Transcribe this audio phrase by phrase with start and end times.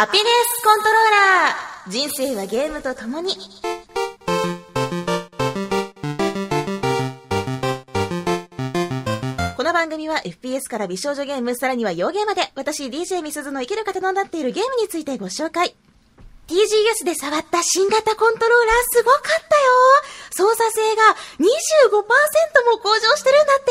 [0.00, 3.34] ハピネスコントローラー人生はゲームと共に。
[9.58, 15.76] この番組は FPS から美少女ゲーム、さらには洋ゲーまで、私 DJ みすずの生きる方のなっているゲームについてご紹介。
[16.48, 21.44] TGS で触った新型コントローラーすごかったよ操作性が25%
[22.72, 23.70] も向上してるんだって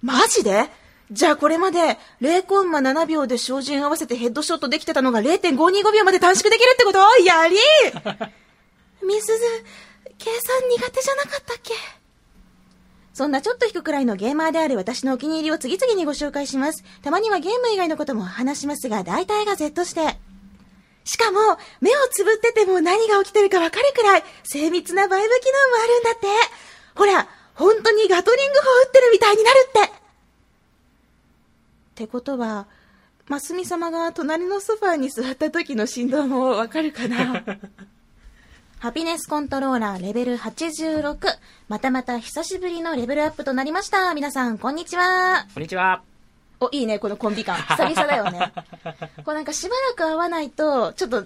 [0.00, 0.83] マジで？
[1.10, 6.98] じゃあこれまで0コンマ7秒で照準合わせてヘッドショットできてたのが0.525秒まで短縮できるってこと？
[7.22, 7.56] やり
[9.06, 9.32] みすず、
[10.18, 11.74] 計算苦手じゃなかったっけ？
[13.12, 16.82] そんなちょっと引くくらいのゲーマーである私のお気に入りを次々にご紹介します。
[17.02, 20.18] たまにはゲーム以外のことも話しますが、大体が Z して。
[21.04, 21.38] しかも、
[21.80, 26.26] 目をつぶってても何が起きてるかわかるくらい、精密なバイブ機能もあるんだって。
[26.96, 30.03] ほら、本当にガトリング砲撃ってるみたいになるって。
[31.94, 32.66] ってことは、
[33.28, 37.44] ますみ様が隣のソファーに座った時の振動もわかるかな？
[38.80, 41.16] ハピネスコントローラーレベル86。
[41.68, 44.12] またまた久しぶりのレベルアップとなりました。
[44.12, 45.46] 皆さん、こんにちは。
[45.54, 46.02] こんにちは。
[46.58, 47.56] お、いいね、このコンビ感。
[47.62, 48.52] 久々だよね。
[49.24, 51.24] こうなんかしばらく会わないと、ちょっと、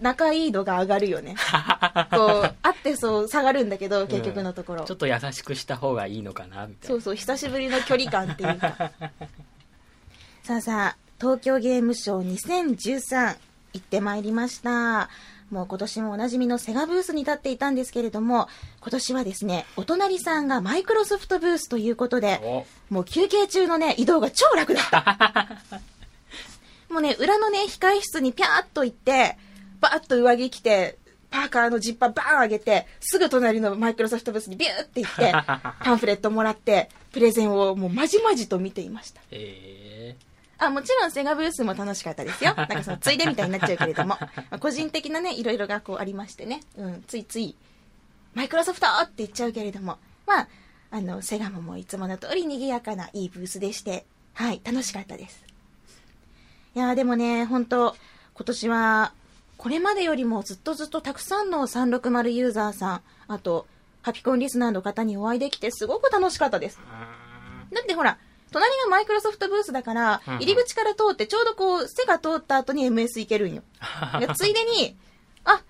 [0.00, 1.36] 仲いい度が上がるよね。
[2.10, 4.84] こう、会ってそう下がるんだけど、結局のところ。
[4.84, 6.94] ちょっと優しくした方がいいのかなみたいな。
[6.94, 8.90] そうそう、久しぶりの距離感っていうか。
[10.42, 13.36] さあさあ、東京ゲームショウ2013
[13.74, 15.08] 行ってまいりました。
[15.52, 18.48] もう今年もおなじみのセガブースに立っていたんですけれども、
[18.80, 25.80] 今年はですね、お隣さんがマイクロソフトブースということで、おもう休憩中のね、移動が超楽だった。
[26.92, 29.38] もうね、裏のね、控室にピャーっと行って、
[29.80, 30.98] バーッと上着着て、
[31.30, 35.32] パーカーのジッパーバーン上げて、すぐ隣のマイクロソフトブースにビューって行って、
[35.84, 39.20] パンフレットもらって、プレゼンをもうまじまじと見ていました。
[39.30, 39.81] え
[40.66, 42.54] あ、もちろんセガブースも楽しかったですよ。
[42.56, 44.16] なんかその、ついでみたいになっちゃうけれども。
[44.20, 46.60] まあ個人的なね、いろいろがこうありましてね。
[46.76, 47.56] うん、ついつい、
[48.34, 49.98] マイクロソフトって言っちゃうけれども。
[50.26, 50.48] まあ、
[50.90, 55.44] あの、セガももういつもの通り賑やかないいブースでして、はい、楽しかったです。
[56.74, 57.96] いやーでもね、本当
[58.34, 59.12] 今年は、
[59.58, 63.66] これまでよりもずっとずっとたくさんの360ユーザーさん、あと、
[64.02, 66.80] ハピコンリスナーの方にお会いできてすごく楽しかったです。
[67.70, 67.74] ー。
[67.74, 68.18] だってほら、
[68.52, 73.62] 隣がマイクロソフトブースだから、入り口から通ってちょうどこう、背が通った後に MS 行けるんよ。
[74.20, 74.96] でついでに、
[75.44, 75.62] あ、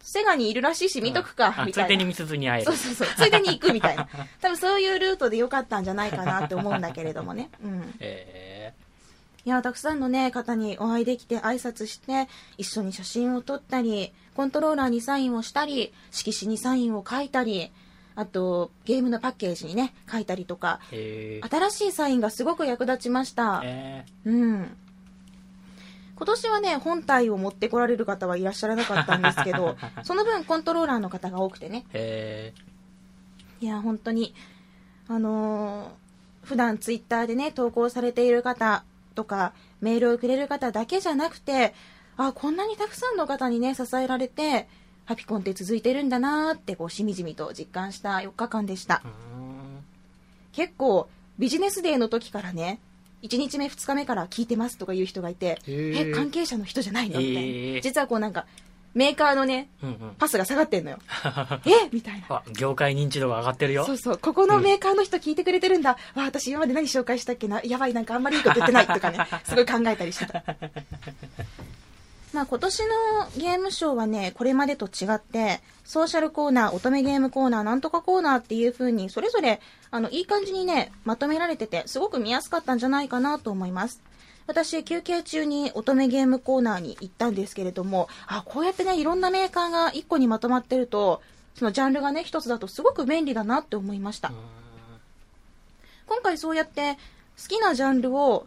[0.00, 1.88] セガにいるらしいし見とくか、あみたいな。
[1.88, 2.76] ついでにみすずに会えるそう。
[2.76, 3.08] そうそう。
[3.16, 4.08] ついでに行くみたいな。
[4.40, 7.50] 多分そういうルートでよかったんじゃないかなって思うんだけれどもね。
[7.62, 7.94] うん。
[8.00, 8.72] え
[9.44, 17.70] いや、たくさんのね、方にお会いできて挨拶して、一緒に写真を撮ったり、コントローラーにサインをしたり、色紙にサインを書いたり、
[18.16, 20.80] あと、ゲームのパッケージにね、書いたりとか、
[21.48, 23.60] 新しいサインがすごく役立ちました。
[23.62, 24.76] えうん。
[26.16, 31.84] 今年はね、本体を持ってこられる方はいらっしゃらなかったんですけど、 その分コントローラーの方が多くてね。
[33.60, 34.34] いや、本当に、
[35.08, 36.06] あのー
[36.46, 38.84] 普段ツイッターでね、投稿されている方
[39.16, 41.74] とか、メールをくれる方だけじゃなくて、
[42.16, 44.68] あ、こんなにたくさんの方にね、支えられて、
[45.06, 49.02] ハピコンって続いてるんだなーって、こう、しみじみと実感した4日間でした。
[50.52, 51.08] 結構
[51.38, 52.78] ビジネスデーの時からね
[53.22, 57.18] 1日目2日目から聞いてますとかいう人がいてえ関係者の人じゃないの？
[57.20, 58.46] みたいな、実はこうなんか
[58.94, 60.14] メーカーのねうんうん。
[60.18, 60.98] パスが下がってんのよ。
[61.66, 61.90] え？
[61.92, 62.36] みたいな。
[62.36, 63.84] あ、業界認知度が上がってるよ。
[63.84, 64.18] そうそう。
[64.18, 67.60] ここのメーカーの人聞いてくれてるんだ、わあ私今まで何紹介したっけな？
[67.62, 70.42] やばいなんかあんまりいいこと言ってないとかねすごい考えたりしてた
[72.32, 72.86] まあ今年の
[73.36, 79.60] ゲームショーはねこれまでと違ってソーシャルコーナー乙女ゲームコーナーなんとかコーナーっていう風にそれぞれ
[79.90, 84.02] あのいい感じにねまとめられててすごく見やすかったんじゃないかなと思います。
[84.46, 91.20] 私休憩中に乙女ゲームコーナーに行ったんですけれどもあこうやってねいろんなメーカーが1個にまとまってると
[91.56, 94.32] そのジャンルがね一つだとすごく便利だなって思いました。
[96.06, 96.94] 今回そうやって
[97.42, 98.46] 好きなジャンルを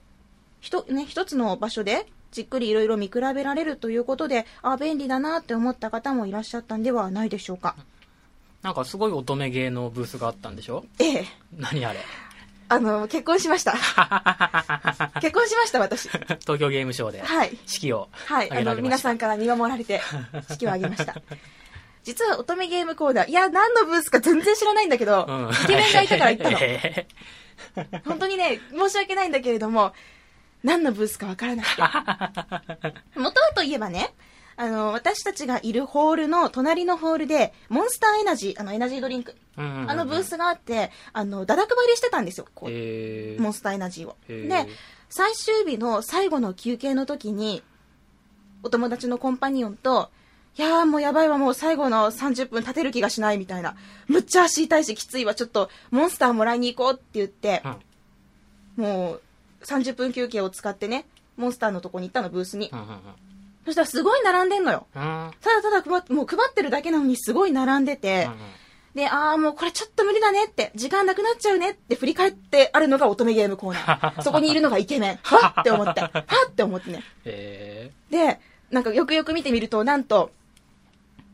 [0.61, 7.75] ひと、ね、一つの場所でじっくりいろいろ見比べられるということであ便利だなって思った方もいらっしゃったんではないでしょうか。
[8.61, 10.83] なんかすごい乙女芸のブースがあったんでしょ？
[10.99, 11.25] ええ。
[11.57, 11.99] 何あれ？
[12.71, 13.71] あの結婚しました。
[15.21, 16.07] 結婚しました私。
[16.09, 17.21] 東京ゲームショウで。
[17.21, 17.57] はい。
[17.65, 18.75] 式をはい、あの。
[18.75, 20.01] 皆さんから見守られて、
[20.51, 21.15] 式を挙げました。
[22.03, 25.49] 実は乙女ゲームコーナー、いや、何のブースか全然知らないんだけど、うん。
[25.51, 26.57] イケメンがいたから行ったの。
[26.61, 27.07] え。
[28.05, 29.93] 本当にね、申し訳ないんだけれども、
[30.63, 31.81] 何のブースかわからなくて。
[33.19, 34.13] 元はといえばね、
[34.57, 44.17] あの、私たちがいるホールの隣のホールで、モンスターエナジー、あの、エナジードリンク、ーうんうんうんあのブースがあって、あの、だだ配りしてたんですよ、こう、えーモンスターエナジーを。
[44.27, 44.69] へーで、
[45.09, 47.63] 最終日の最後の休憩の時に、
[48.61, 50.11] お友達のコンパニオンと、
[50.57, 53.77] いやーもうやばいわ、もう最後の30分立てる気がしないみたいな。
[54.07, 57.63] むっちゃ足痛いしきついわ、ちょっとモンスターもらいに行こうって言って、
[58.77, 58.83] うん。
[58.83, 59.21] もう
[59.63, 61.05] 30分休憩を使ってね、
[61.37, 62.75] モンスターのとこに行ったの、ブースにう。
[62.75, 62.79] ん。
[62.79, 62.87] うん。
[63.65, 64.87] そしたらすごい並んでんのよ。
[64.95, 65.01] うん。
[65.01, 68.29] ただただ配っもう配ってるだけなのにすごい並んでて、
[68.95, 74.21] で、ああ、もうこれちょっと無理だねって、時間なくなっちゃうねって振り返ってあるのが乙女ゲームコーナー。
[74.23, 75.19] そこにいるのがイケメン。
[75.23, 77.03] はっって思って、はっって思ってね。
[77.25, 78.39] えで、
[78.71, 80.31] なんかよくよく見てみると、なんと、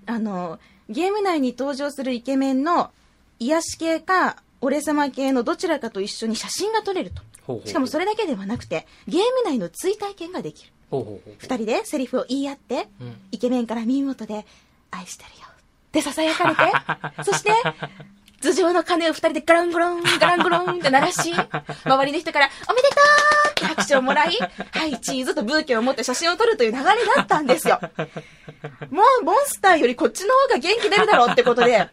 [0.06, 2.92] あの、ゲーム内に登場するイケメンの
[3.39, 7.22] 癒し系か、俺様系のどちらかと一緒に写真が撮れると。
[7.65, 10.71] しかもそれだけではなくて、ゲーム内の追体験ができる。
[10.89, 11.36] ほうほうほう。
[11.38, 13.18] 二人でセリフを言い合って、うん。
[13.31, 14.45] イケメンから耳元で、
[14.92, 15.47] 愛してるよ。
[15.47, 17.51] って囁かれて、 そして、
[18.42, 22.95] 頭上の鐘を二人でガランゴロン、ガランゴロンって鳴らし、周りの人から、おめでと
[23.48, 24.38] うって拍手をもらい、
[24.71, 27.80] はい、チーズとブーケを持って写真を撮るという流れだったんですよ。
[28.91, 31.89] もう、モンスターよりこっちの方が元気出るだろうってことで、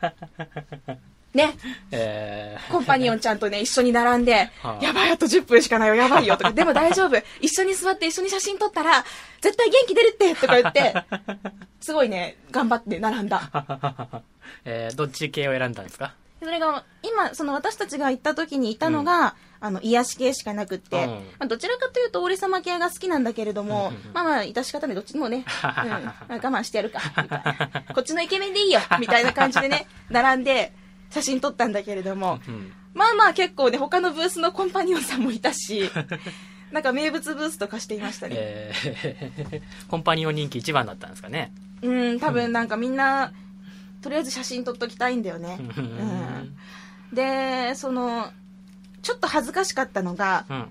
[1.34, 1.54] ね、
[1.90, 9.04] えコンパニオンちゃんとね、一緒に並んで は、あやばい、あと10分しかないよ、やばいよ、とか、 でも大丈夫、一緒に座って一緒に写真撮ったら、
[9.40, 10.94] 絶対元気出るって、とか言って、
[11.80, 13.40] すごいね、頑張って並んだ。
[13.52, 14.20] ー。
[14.64, 16.14] えー、どっち系を選んだんですか？
[16.40, 21.10] それが、今、その私たちが行った時にいたのが、あの、癒し系しかなくって、うん。
[21.10, 23.94] まあ、どちらかというと、俺様系が好きなんだけれども、うん。
[23.94, 27.94] うんうんまあまあ、致し方ね、どっちもね、うん、まあ我慢してやるか、みたいな。
[27.94, 30.72] こっちのイケメンでいいよ、みたいな感じでね、並んで、
[31.12, 32.72] 写真撮ったんだけれども、うん。
[32.94, 35.90] まあまあ結構ね、他のブースのコンパニオンさんもいたし、
[36.72, 38.34] なんか名物ブースとかしていましたね。
[38.38, 41.52] えー、 コンパニオン人気一番だったんですかね。
[41.82, 43.32] うん、多分なんかみんな、
[44.00, 45.58] とりあえず写真撮っときたいんだよね。
[45.76, 46.56] ううんん。
[47.12, 48.32] で、その、
[49.02, 50.68] ちょっと恥ずかしかったのが、うん。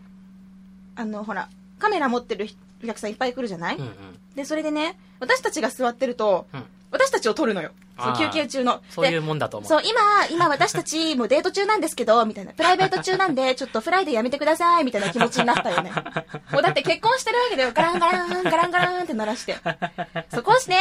[0.96, 2.48] あの、ほら、カメラ持ってる
[2.84, 3.94] お客さんいっぱい来るじゃない、うんうん。
[4.36, 6.64] で、それでね、私たちが座ってると、うん。
[6.92, 7.72] 私たちを撮るのよ。
[7.98, 8.82] そ休憩中の。
[8.90, 9.68] そういうもんだと思う。
[9.68, 12.52] そう、今、今私たちもうデート中なんですけど、みたいな。
[12.52, 15.92] プライベート中なんで、 ちょっとフライデーやめてください、みたいな気持ちになったよね。
[16.52, 17.72] もうだって結婚してるわけだよ。
[17.74, 19.58] ガランガラン、ガランガランって鳴らして。
[20.34, 20.76] そこをして、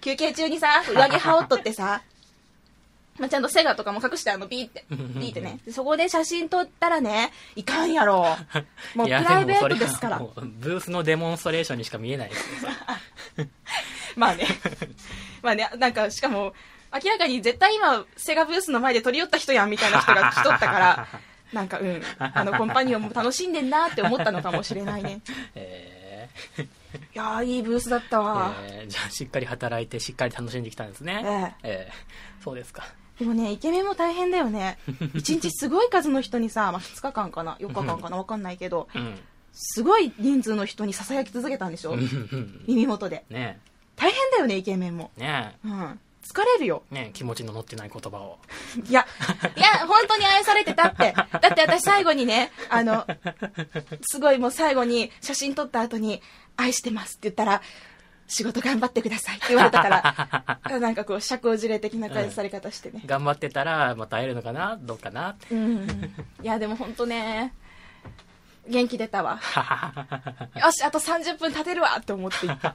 [0.00, 2.02] 休憩中にさ、上着羽織っとってさ、
[3.18, 5.58] まあ、ちゃんとセガとかも隠して、あの、ビーって、ビーってね。
[5.64, 8.36] でそこで写真撮ったらね、いかんやろ。
[8.94, 10.18] もうプライベートですから。
[10.18, 12.70] ブースのデモンストレーションにしか見えないですよ。
[14.20, 14.46] まあね。
[15.42, 16.54] まあね、なんか、しかも、
[17.04, 21.06] 明らかに絶対今、セガブースの前で撮り寄った人やんみたいな人が来とったから、
[21.52, 25.20] なんか、うん、あの、コンパニオンも楽しんでんなって思ったのかもしれないね。
[25.54, 26.28] え
[27.14, 28.54] いやー、いいブースだったーわ。
[28.62, 31.54] えーじゃあしっかり働いてしっかり楽しんできたんですね。
[31.62, 32.84] ええーそうですか。
[33.18, 34.78] でもね、イケメンも大変だよね。
[35.14, 39.18] 一日すごい数の人にさ、まあ、2日間かな、4日間かな、わかんないけど、うん。
[39.52, 41.96] すごい人数の人に囁き続けたんでしょ？
[42.66, 43.24] 耳元で。
[43.30, 43.58] ね
[43.96, 45.10] 大変だよね、イケメンも。
[45.18, 46.00] え、ねうん。
[46.22, 46.82] 疲れるよ。
[46.92, 48.38] え、ねえ、気持ちの乗ってない言葉を。
[48.88, 49.06] いや、
[49.56, 51.12] いや、本当に愛されてたって。
[51.12, 53.06] だって私最後にね、あの、
[54.02, 56.22] すごいもう最後に写真撮った後に、
[56.56, 57.62] 愛してますって言ったら、
[58.28, 63.02] 仕事頑張ってくださいって言われたから、 なんかこう、社交辞令的な返され方してね。
[63.06, 64.76] 頑張ってたらまた会えるのかな？
[64.80, 65.36] どうかな？
[65.50, 66.12] うん。
[66.42, 67.54] いや、でも本当ね、
[68.68, 69.38] 元気出たわ。
[70.56, 72.74] よし、あと30分立てるわって思っていった。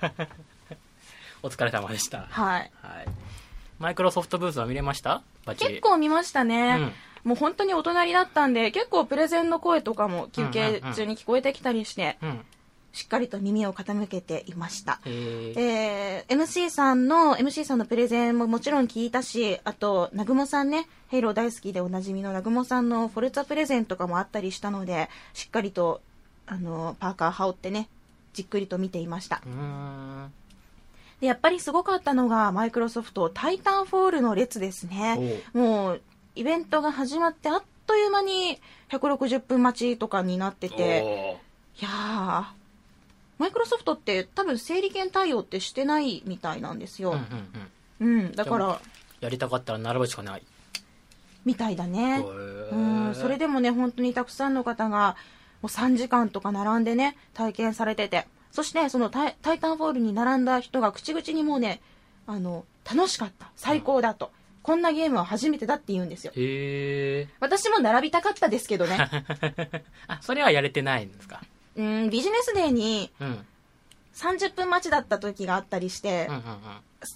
[1.43, 2.27] お疲れ様でした。
[2.29, 2.71] はい。
[2.81, 3.07] はい。
[3.79, 5.23] マイクロソフトブースは見れました？
[5.57, 6.93] 結構見ましたね。
[7.23, 12.29] もう本当にお隣だったんで、結構プレゼンの声とかも休憩中に聞こえてきたりして、うん。
[12.29, 12.45] うん。
[12.93, 14.99] しっかりと耳を傾けていました。
[15.05, 26.01] えー、えー MC さんの、MC さんのプレゼンももちろん聞いたし、あと、南雲さんね、ヘイロー大好きでおなじみの南雲さんのフォルツァプレゼンとかもあったりしたので、しっかりと、
[26.47, 27.87] あの、パーカー羽織ってね、
[28.33, 29.41] じっくりと見ていました。
[29.45, 30.33] うーん。
[31.21, 35.41] で、やっぱりすごかったのが、マイクロソフト、タイタンフォールの列ですね。
[35.53, 36.01] もう、
[36.35, 38.59] イベントが始まってあっという間に
[38.89, 41.39] 160分待ちとかになってて、
[41.79, 42.45] いやー、
[43.37, 47.11] マイクロソフトって多分整理券対応ってしてないみたいなんですよ。
[47.11, 47.23] うんうん
[48.01, 48.25] うん。
[48.25, 48.81] うん、だから、
[49.19, 50.43] やりたかったら並ぶしかない。
[51.45, 52.19] みたいだね。
[52.19, 55.15] へうーん、それでもね、本当にたくさんの方が、
[55.61, 61.81] もう3時間とか並んでね、体験されてて、そしてそのタイタイタンフォールに並んだ人が口々にもうね、
[62.27, 64.31] あの、楽しかった、最高だと、
[64.63, 66.33] こんなゲームは初めてだって言うんですよ。
[66.35, 67.27] へえ。
[67.39, 68.97] 私も並びたかったですけどね、
[70.07, 71.41] あ、それはやれてないんですか？
[71.77, 73.27] うん、ビジネスデーにうん。
[73.27, 73.45] うん
[74.13, 76.43] 30分待ちだった時があったりしてうんうん。、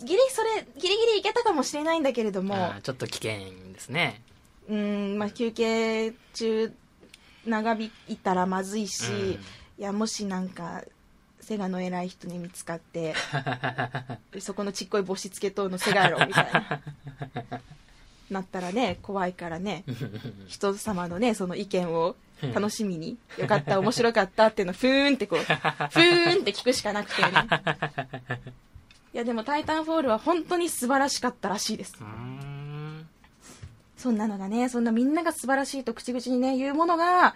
[0.07, 4.21] ギリそれ、ギリギリいけたかもしれないんだけれども、ちょっと危険ですね。
[4.69, 6.73] うん、まあ、休憩中
[7.45, 9.31] 長引いたらまずいし、うん
[9.77, 10.83] いやもしなんか
[11.45, 13.13] セガの偉い人に見つかって
[14.41, 16.81] そこのちっこい帽子つけとうのセガやろみたいな。
[18.31, 19.83] なったらね怖いからね
[20.47, 22.15] 人様のねその意見を
[22.55, 27.29] 楽しみによかった面白かったっていうのをふーんってこうふーんって聞くしかなくてね。
[29.13, 31.93] いやでも「タイタンフォール」は本当に素晴らしかったらしいです。
[33.97, 37.35] そんなのがねそんなみんなが素晴らしいと口々にね言うものが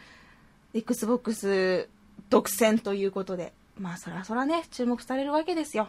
[0.73, 1.87] XBOX
[2.31, 5.87] 独占ということでまあそらそらね注目されるわけですよ。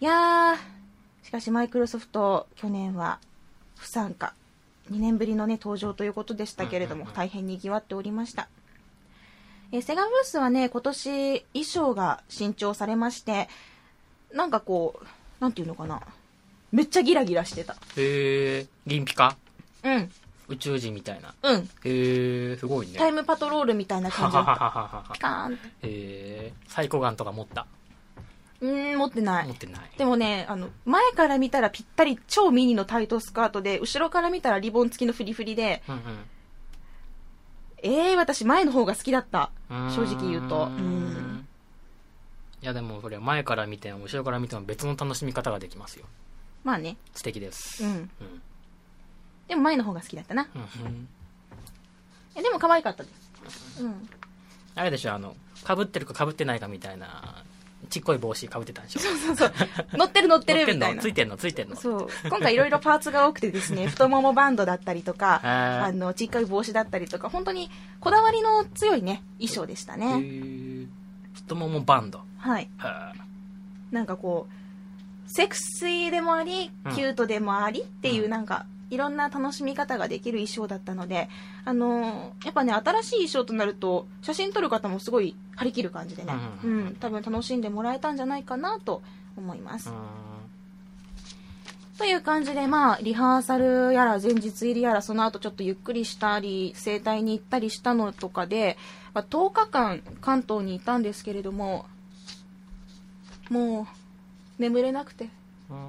[0.00, 0.56] いやー
[1.26, 3.18] しかしマイクロソフト去年は
[3.76, 4.34] 不参加。
[4.90, 8.48] 2年ぶりのね登場ということでしたけれども、大変にぎわっておりました。
[9.72, 13.48] えーセガブースはね今年衣装が新調されまして
[14.32, 15.06] なんかこう
[15.40, 16.00] なんていうのかな。
[16.72, 17.74] めっちゃギラギラしてた。
[17.96, 19.36] へえ銀ピカ？
[19.84, 20.10] うん
[20.48, 21.34] 宇宙人みたいな。
[21.42, 21.60] うん。
[21.60, 22.98] へえすごいね。
[22.98, 25.12] タイムパトロールみたいな感じだった。
[25.12, 25.54] ピカーン。
[25.54, 27.66] ってへえサイコガンとか持った？
[28.60, 29.46] うーん持ってない。
[29.46, 29.90] 持ってない。
[29.96, 36.00] でもねあの前から見たらぴったり超ミニのタイトスカートで後ろから見たらリボン付きのフリフリでうんうん。
[37.82, 39.50] えー、私前の方が好きだった。
[39.68, 40.64] 正直言うと。
[40.64, 41.46] うん。
[42.60, 46.06] いやでもそれは前から見ても後ろから見ても別の楽しみ方ができますよ。
[46.64, 46.96] まあね。
[47.14, 47.84] 素敵です。
[47.84, 47.90] うん。
[47.90, 48.10] うん
[49.48, 50.46] でも前の方が好きだったな。
[50.54, 51.08] うんうん。
[52.36, 53.10] えでも可愛かったで
[53.50, 53.82] す。
[53.82, 54.08] うん。
[54.74, 57.42] あれでしょあのかぶってるかかぶってないかみたいな
[57.90, 59.00] ちっこい帽子かぶってたんでしょ？
[59.00, 59.52] そうそうそう。
[59.96, 61.00] 乗ってる乗ってるみたいな。
[61.02, 61.36] ついてんの？
[61.36, 61.76] ついてんの？
[61.76, 62.08] そう。
[62.28, 70.88] 今回いろいろパーツが多くてですね 太ももバンドだったりとかあのちっこい帽子だったりとか本当にこだわりの強いね衣装でしたへねー。
[71.34, 72.20] 太ももバンド。
[72.38, 72.68] はい。
[72.78, 73.14] は
[73.90, 76.94] なんかこうセクシーでもありうん。
[76.94, 78.30] キュートでもありっていううん。
[78.30, 81.28] なんかいろんな楽しみ方ができる衣装だったので
[81.64, 86.32] あのーやっぱね新しい衣装となると写真撮る方もすごい張り切る感じでね、
[86.64, 89.02] ううんん多分楽しんでもらえたんじゃないかなと
[89.36, 89.92] 思います、
[91.98, 98.76] という感じでまあリハーサルやら前日入りやらその後ちょっとゆっくりしたり整体に行ったりしたのとかで、
[99.14, 101.86] まあ、10日間関東にいたんですけれども
[103.50, 103.88] も
[104.58, 105.28] う眠れなくて。
[105.70, 105.88] うん。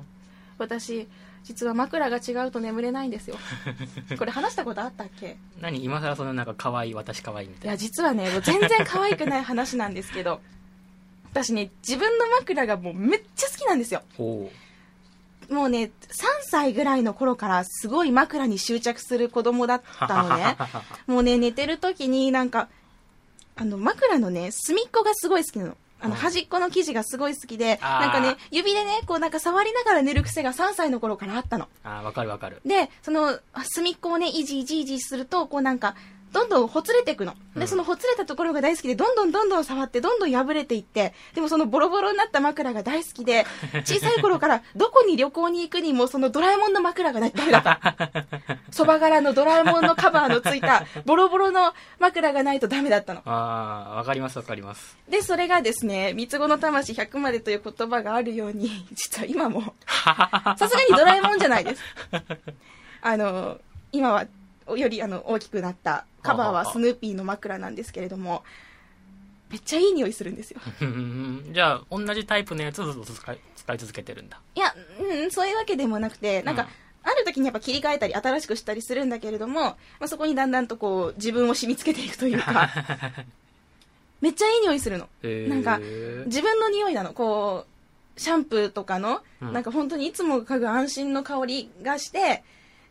[0.60, 1.08] 私
[1.50, 3.36] 実は枕が違うと眠れないんですよ。
[4.20, 5.36] これ話したことあったっけ？
[5.60, 5.84] 何？
[5.84, 7.72] 今更そのなんか可愛い私可愛いみいたいな。
[7.72, 10.42] や実はねもう全然可愛くない話なんですけど
[11.34, 14.04] 私ね自分の枕がもうめっちゃ好きなんですよ。
[14.16, 14.52] ほ
[15.50, 20.56] もうね3歳ぐらいの頃からすごい枕に執着する子供だったのね。
[21.08, 22.70] もうね寝てる時になんか
[23.56, 26.20] あの枕のね隅っこがすごい好きなのあのうん。
[26.20, 31.68] 端っこの生地がすごい好きでなんかね指でねこうなんか触りながら寝る癖が3歳の頃からあったの。
[31.84, 32.62] ああわかるわかる。
[32.66, 35.96] でその隅っこをねいじいじいじするとこうなんか
[36.32, 37.34] どんどんほつれていくの。
[37.56, 43.46] で、うんそのほつれたところが大好きで、どんどんどんどん触って、どんどん破れていって、でもそのボロボロになった枕が大好きで、
[43.86, 47.80] 小さい頃からどこに旅行に行くにもそのドラえもんの枕がないダメだった。
[48.72, 53.22] そば柄のドラえもんのカバーのついたボロボロの枕がないとダメだったの。
[53.26, 61.82] ああわかりますわかりますで、それがですね、三つ子の魂100までという言葉があるように、 実は今も、さすがにドラえもんじゃないです。
[63.02, 63.60] あの、
[63.92, 64.26] 今は、
[64.78, 68.44] よりあの大きくなったカバーはスヌーピーの枕なんですけれども、
[69.50, 70.62] めっちゃいい匂いするんですよ。
[70.82, 71.50] うん。
[71.52, 74.40] じゃあ同じタイプのやつをずっと使い使い続けてるんだ。
[74.56, 76.68] いや、うん、そういうわけでもなくて、なんか、うん
[77.02, 82.70] ある時にやっぱ切り替えたり新しくしたりするんだけれども、まあ、そこにだんだんとこう自分を染み付けていくというか、
[84.22, 85.08] めっちゃいい匂いするの。
[85.24, 85.50] へー。
[85.50, 85.80] なんか
[86.26, 87.14] 自分の匂いなの。
[87.14, 87.66] こ
[88.18, 89.54] うシャンプーとかの、うん。
[89.54, 92.44] なんか本当にいつも嗅ぐ安心の香りがして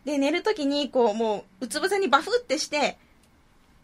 [0.05, 2.97] で寝る時にこうもううつ伏せにバフってして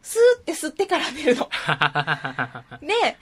[0.01, 1.49] スーって吸ってから寝るの。
[2.81, 3.17] で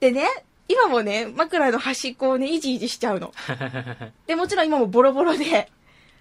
[0.00, 0.28] でね
[0.68, 3.32] 今もね枕の端っこをねいじいじしちゃうの。
[4.26, 5.70] でもちろん今もボロボロで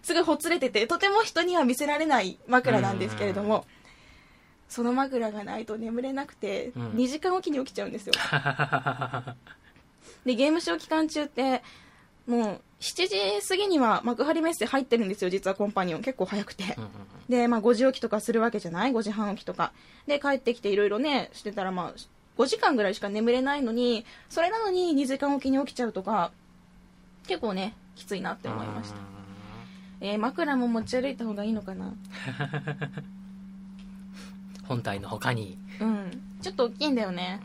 [0.01, 3.65] すごいほつれててとても人には見せられない枕なんですけれども、
[4.67, 6.91] その枕がないと眠れなくて、うん。
[6.91, 8.13] 2時間おきに起きちゃうんですよ。
[10.25, 11.63] でゲームショー期間中って
[12.27, 16.01] もう7時過ぎには幕張メッセ入ってるんですよ実はコンパニオン。
[16.01, 16.89] 結構早くて、うんうん
[17.29, 19.71] で、まあ、5時起きとかするわけじゃない？5時半起きとか。
[20.05, 21.99] で帰ってきていろいろねしてたらまあ
[22.37, 26.31] 5時間ぐらいしか眠れないのにそれなのに2時間起きに起きちゃうとか
[27.25, 28.97] 結構ねきついなって思いました。
[30.01, 31.93] えー枕も持ち歩いた方がいいのかな？
[34.67, 35.57] 本体の他に。
[35.79, 36.21] うん。
[36.41, 37.39] ちょっと大きいんだよね。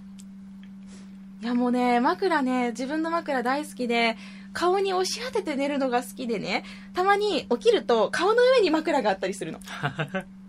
[1.40, 4.16] いやもうね枕ね自分の枕大好きで
[4.59, 9.61] 顔に押し当てて寝るのが好きでねたまに起きると顔の上に枕があったりするの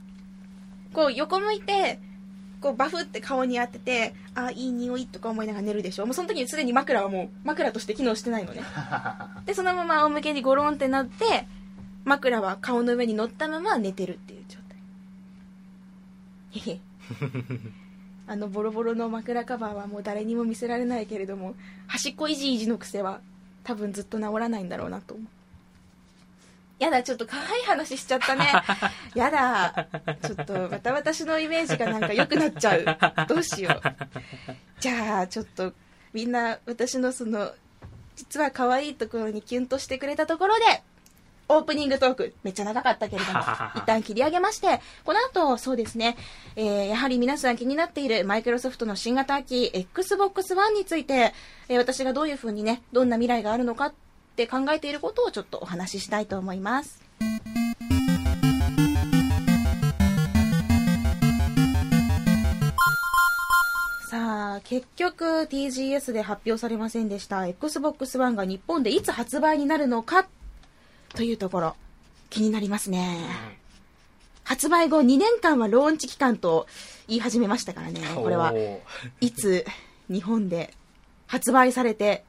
[0.93, 1.99] こう横向いて
[2.59, 6.05] こうバフって顔に当てて、あ、いい匂いとか思いながら寝るでしょ。
[6.05, 8.63] もうその時にすでに枕はもう枕として機能してないのね。
[9.45, 11.47] で、そのまま仰向けにゴロンってなって、
[12.03, 14.77] 枕は顔の上に乗ったまま寝てるっていう状態。
[16.51, 16.81] へへ。
[18.27, 21.55] あのボロボロの枕カバーはもう誰にも見せられないけれども、
[21.87, 23.21] 端っこいじいじの癖は
[23.69, 25.27] 多分ずっと治らないんだろうなと思う。
[26.79, 28.51] やだ、ちょっと可愛い話しちゃったね。
[29.13, 29.87] やだ。
[30.23, 32.85] ちょっと、また私のイメージがなんか良くなっちゃう。
[33.27, 33.81] どうしよう。
[34.79, 35.73] じゃあ、ちょっと、
[36.13, 37.53] みんな、私のその、
[38.15, 40.81] 実は可愛いところにキュンとしてくれたところで、
[41.49, 43.39] オープニングトーク、めっちゃ長かったけれども、
[43.75, 46.15] 一旦切り上げまして、この後、そうですね、
[46.55, 51.33] えー、やはり皆さん気になっているマイクロソフトの新型機 Xbox One について、
[51.67, 53.93] えー、私がどういう風にね、どんな未来があるのかっ
[54.35, 57.01] て考えていることをちょっとお話ししたいと思います。
[64.09, 70.27] さあ、結局 TGS で発表されませんでした Xbox One が日本でいつ発売になるのか
[71.15, 71.75] というところ、
[72.29, 73.17] 気になりますね。
[74.43, 76.67] 発売後2年間はローンチ期間と
[77.07, 78.01] 言い始めましたからね。
[78.15, 78.53] これは、
[79.21, 79.65] いつ
[80.09, 80.73] 日本で
[81.27, 82.23] 発売されて、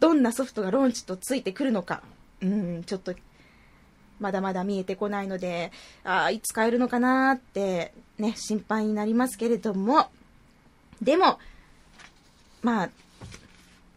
[0.00, 2.02] どんなソフトがローンチとついてくるのか、
[2.42, 3.14] うん、ちょっと、
[4.18, 5.72] まだまだ見えてこないので、
[6.04, 10.10] ああ、いつ買えるのかなって、ね、心配になりますけれども、
[11.00, 11.38] でも、
[12.62, 12.90] まあ、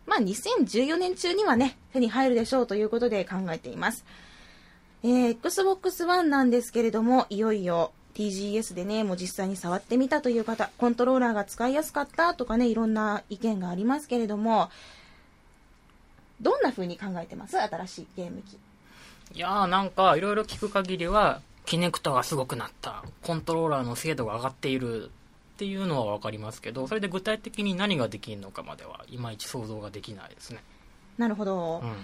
[0.10, 4.04] まあ、2014年中にはね、手に入るでしょうということで考えています。
[5.04, 14.72] えー、Xbox One なんですけれども、いよいよ TGS でね、もう実際に触ってみたという方、コントローラーが使いやすかったとかね、いろんな意見がありますけれども、
[16.42, 17.58] どんな風に考えてます？
[17.60, 18.58] 新しいゲーム機。
[19.36, 25.12] いやーなんかいろいろ聞く限りは、キネクトがすごくなった、コントローラーの精度が上がっている
[25.60, 30.64] っていうのはわかりますけど、それで具体的に何ができるのかまではいまいち想像ができないですね。
[31.18, 31.82] なるほど。
[31.84, 31.96] うん。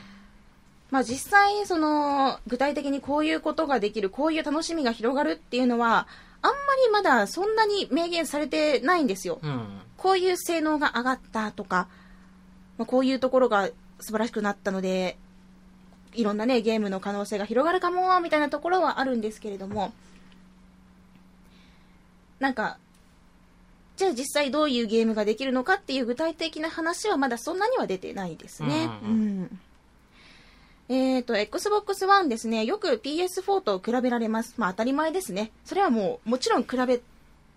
[0.92, 6.06] まあ実際、その、具体的にこういうことができる、こういう楽しみが広がるっていうのは、
[6.42, 9.40] あんまりまだそんなに明言されてないんですよ。
[9.42, 9.80] うん。
[9.96, 11.88] こういう性能が上がったとか、
[12.78, 13.70] まあ、こういうところが
[14.02, 15.18] 素晴らしくなったので、
[16.14, 19.94] いろんなね、ゲームの可能性が広がるかも、みたいなところはあるんですけれども、
[22.40, 22.80] なんか、
[23.98, 28.90] じゃあ実際どういうゲームができるのかっていう具体的な話はまだそんなには出てないですね。
[29.04, 29.60] ううんん。
[30.88, 34.54] えっ、と、Xbox One ですね、よく PS4 と比べられます。
[34.58, 35.52] まあ当たり前ですね。
[35.64, 37.02] それはもう、もちろん比べ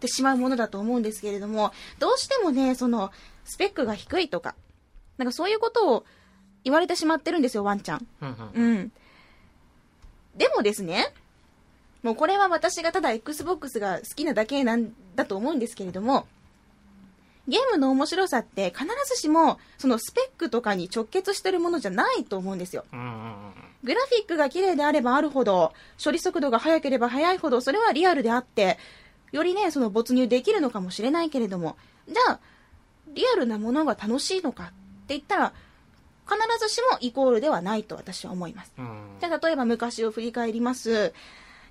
[0.00, 3.10] てしまうものだと思うんですけれども、どうしてもね、その、
[3.44, 4.54] スペックが低いとか、
[5.18, 6.06] なんかそういうことを
[6.64, 8.06] 言われてしまってるんですよ、ワンちゃん。
[8.22, 8.64] うんうん。
[8.64, 8.92] うん。
[10.36, 11.12] でもですね、
[12.02, 16.26] もうこれは私がただ Xbox が好きなだけなんだと思うんですけれども、
[17.48, 22.84] ゲームの面白さって必ずしもそのスペックとかに直結してるものじゃないと思うんですよ。
[23.82, 28.78] グラフィックが綺麗であればあるほど、処理速度が速ければ速いほど、それはリアルであって、
[29.32, 31.76] よりね、その没入できるのかもしれないけれども、
[32.08, 32.40] じゃあ、
[33.08, 34.72] リアルなものが楽しいのかって
[35.08, 35.52] 言ったら、
[36.26, 38.72] 必ずしもイコールではないと私は思います。
[38.78, 41.12] うんじゃあ、例えば昔を振り返ります。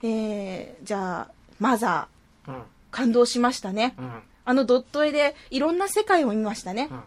[0.01, 2.07] えー、じゃあ、マザ
[2.47, 2.61] うんー、
[2.97, 3.93] 感動しましたね。
[3.97, 4.11] うん
[4.49, 6.87] あのドット絵でいろんな世界を見ましたね。
[6.89, 6.97] うん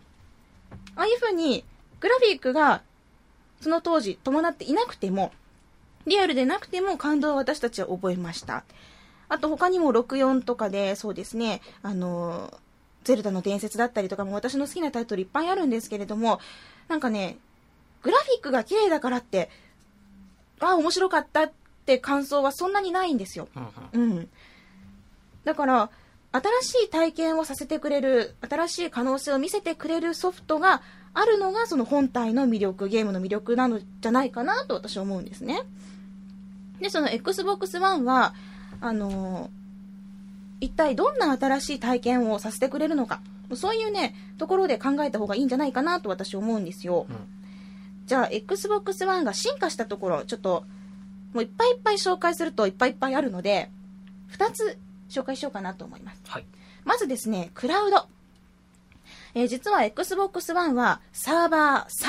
[0.95, 1.65] ああいう風に、
[2.01, 2.83] グラフィックが、
[3.61, 5.33] その当時伴っていなくても、
[6.07, 8.65] リアルでなくても感動を私たちは覚えました。
[9.29, 12.53] あと他にも64とかで、そうですね、あの、
[13.05, 16.41] ゼルダの伝説だったりとかも私の好きなタイトルいっぱいあるんですけれども、
[16.89, 17.39] なんかね、
[18.03, 19.51] グラフィックが綺麗だからって、
[20.61, 21.53] ああ、面白かったっ
[21.87, 23.49] て感想はそんなにないんですよ。
[23.57, 24.29] うんうんうん。
[25.51, 25.91] だから、
[26.63, 30.81] 新しい体験をさせてくれる、新しい可能性を見せてくれるソフトが
[31.13, 35.63] あるのが、その本体の魅力、ゲームの魅力なのじゃないかなと私は思うんですね。
[36.81, 38.33] で、その Xbox One は、
[38.81, 39.61] あのー
[40.63, 43.23] 一体どんな新しい体験をさせてくれるのか、
[43.55, 47.07] そういうね、ところで考えた方がいいんじゃないかなと私は思うんですよ。
[47.09, 47.17] うん
[48.07, 50.65] じゃあ、Xbox One が進化したところ、ちょっと、
[51.33, 53.71] もういっぱいいっぱい紹介するといっぱいいっぱいあるので、
[54.27, 54.79] 二つ
[55.11, 56.23] 紹介しようかなと思います。
[56.27, 56.45] はい。
[56.85, 58.07] まずですね、クラウド。
[59.35, 62.07] えー実は Xbox One はサーバー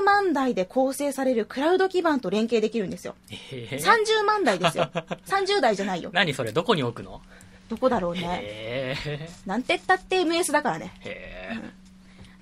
[0.00, 3.14] 30万台で構成されるクラウド基盤と連携できるんですよ。
[3.30, 4.84] えー30万台ですよ。
[5.26, 6.10] 30台じゃないよ。
[6.12, 7.20] 何それどこに置くの？
[7.68, 8.20] どこだろうね。
[8.42, 9.30] へえ。
[9.46, 10.92] なんてったって MS だからね。
[11.00, 11.50] へ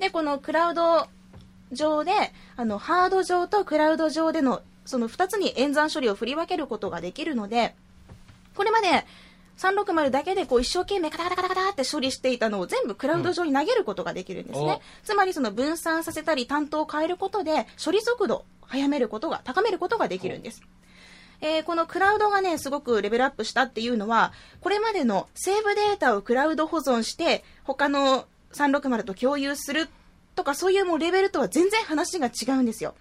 [0.01, 0.05] え。
[0.05, 1.07] で、このクラウド
[1.73, 2.13] 上で、
[2.57, 7.75] あの、ハード上とクラウド上での、その2つに演算処理を振り分けることができるので、
[8.55, 9.05] これまで、
[9.59, 14.81] 360だけでこう一生懸命カタカタカタカタって処理していたのを全部クラウド上に投げることができるんですね。
[15.05, 20.63] つまりその分散させたり担当を変えることで処理速度を早めることが、高めることができるんです。
[21.41, 29.89] えーこのクラウドがね、すごくレベルアップしたっていうのは、これまでのセーブデータをクラウド保存して、他の360と共有する
[30.35, 32.95] とか、そういうもうレベルとは全然話が違うんですよ。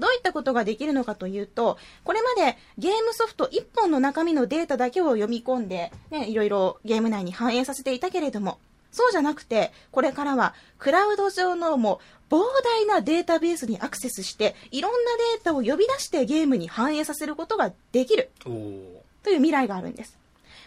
[0.00, 8.58] どういったことができるのかというと、これまでゲームソフト1本の中身のデータだけを読み込んで、ね、いろいろゲーム内に反映させていたけれども、
[8.90, 20.16] そうじゃなくて、これからはクラウド上のもう膨大なデータベースにアクセスして、いろんなデータを呼び出してゲームに反映させることができるという未来があるんです。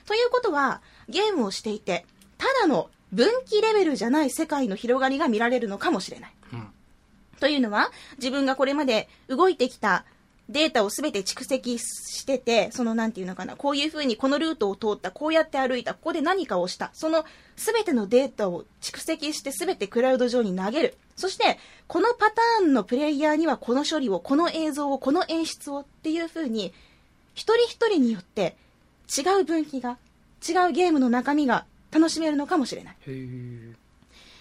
[0.05, 2.05] ということは、ゲームをしていて、
[2.37, 6.33] ただの分岐レベルじゃない世界の広がりが見られるのかもしれない。
[7.43, 10.05] というのは、自分がこれまで動いてきた
[10.47, 17.25] データをすべて蓄積してて、そのなんていうのかな、こういうふうにこのルートを通った、こうやって歩いた、ここで何かをした、その
[17.57, 20.95] すべてのデータを蓄積してすべてクラウド上に投げる。
[21.17, 26.73] そして、このパターンのプレイヤーにはこの処理を、この映像を、この演出をっていうふうに、
[27.33, 28.55] 一人一人によって
[29.09, 29.97] 違う分岐が、
[30.47, 32.95] 違うゲームの中身が楽しめるのかもしれない。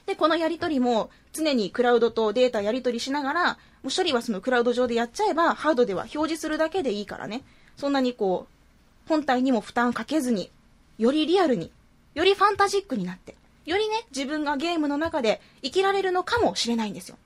[0.06, 7.42] で、このやり取りも常にクラウドとデータやり取りしながら、もう処理はそのクラウド上でやっちゃえば、ハードでは表示するだけでいいからね。
[7.76, 10.50] そんなにこう、本体にも負担かけずに、
[10.98, 11.72] よりリアルに、
[12.14, 13.34] よりファンタジックになって、
[13.64, 17.16] よりね、自分がゲームの中で生きられるのかもしれないんですよ。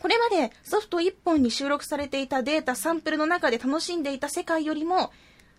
[0.00, 5.12] これまでソフト1本に収録されていたデータサンプルの中で楽しんでいた世界よりも、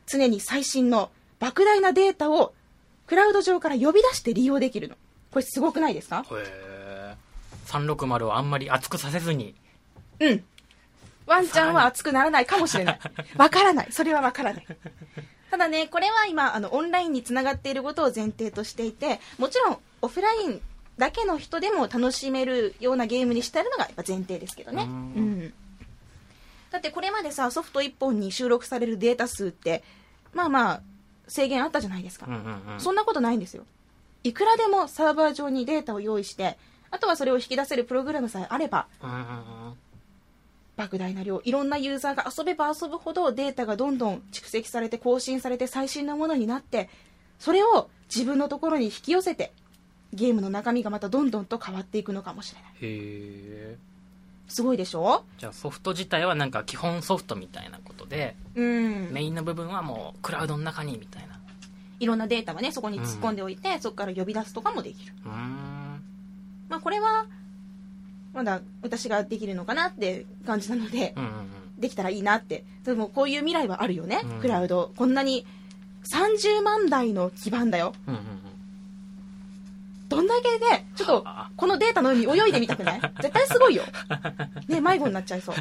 [0.05, 1.09] 常に最新の
[1.39, 2.53] 莫大なデータを
[3.07, 4.95] クラウド上から呼び出して利用できるの。
[5.35, 6.25] これすごくないですか？
[6.31, 7.15] へえ
[7.67, 9.53] 360をあんまり熱くさせずに
[10.21, 10.43] うん。
[11.25, 12.99] ワンちゃんは熱くならないかもしれない。
[13.35, 13.87] わからない。
[13.91, 14.65] それはわからない。
[15.51, 20.61] ただね、これは今、あの、オンラインにつながっていることを前提としていて、もちろん、オフライン
[20.97, 24.83] だけの人でも楽しめるようなゲームにしてあるのがやっぱ前提ですけどね。
[24.83, 24.91] ううん
[25.47, 25.53] ん。
[26.71, 29.83] だってこれまでさ、ソフト1本に収録されるデータ数って、
[30.33, 30.81] まあまあ、
[31.27, 32.27] 制限あったじゃないですか。
[32.27, 33.65] うんうんうんそんなことないんですよ。
[34.25, 36.57] いくらでもサーバー上にデータを用意して、
[36.89, 38.87] あとはそれを引き出せるプログラムさえあれば、
[40.77, 46.89] 莫大な量いろんなユーザーが遊べば遊ぶほどデータがどんどん蓄積されて更新されて最新のものになって
[47.39, 49.53] それを自分のところに引き寄せて
[50.11, 52.71] ゲームの中身がまたどんどんと変わっていくのかもしれない。
[52.71, 53.77] へえ
[54.47, 55.23] すごいでしょ？
[55.37, 59.11] じゃあソフト自体はなんか基本ソフトみたいなことでうん。
[59.13, 61.34] メインの部分はもうクラウドの中にみたいな
[61.99, 65.13] いろんなデータはねそこに突っ込んでおいて、そこから呼び出すとかもできる。
[65.23, 65.99] ま
[66.69, 67.25] あこれは
[68.33, 71.31] まだ私ができるのかなって感じなので、うんうん
[71.77, 72.63] できたらいいなって。
[72.85, 74.39] でもこういう未来はあるよね、うん。
[74.39, 74.93] クラウド。
[74.95, 75.45] こんなに
[76.05, 77.93] 30万台の基盤だよ。
[78.07, 78.25] うんうんうん。
[80.07, 83.01] どんだけで、ちょっとはあ、このデータの海泳いでみたくない？
[83.21, 83.83] 絶対すごいよ。
[84.69, 85.55] ね、迷子になっちゃいそう。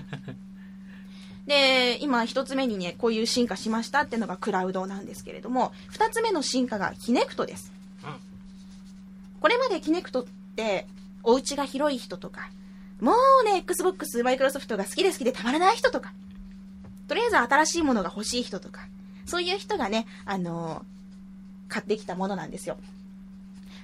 [1.46, 7.72] で、今一つ目にね、こういう進化しましたっていうのがクラウドなんですけれども、二つ目の進化がキネクトです。
[9.40, 10.24] これまでキネクトっ
[10.56, 10.86] て、
[11.22, 12.50] お家が広い人とか、
[13.00, 16.12] もうね、Xbox、マイクロソフトが好きで好きでたまらない人とか、
[17.08, 18.88] とりあえず新しいものが欲しい人とか、
[19.26, 20.94] そういう人がね、あのー
[21.74, 22.76] 買ってきたものなんですよ。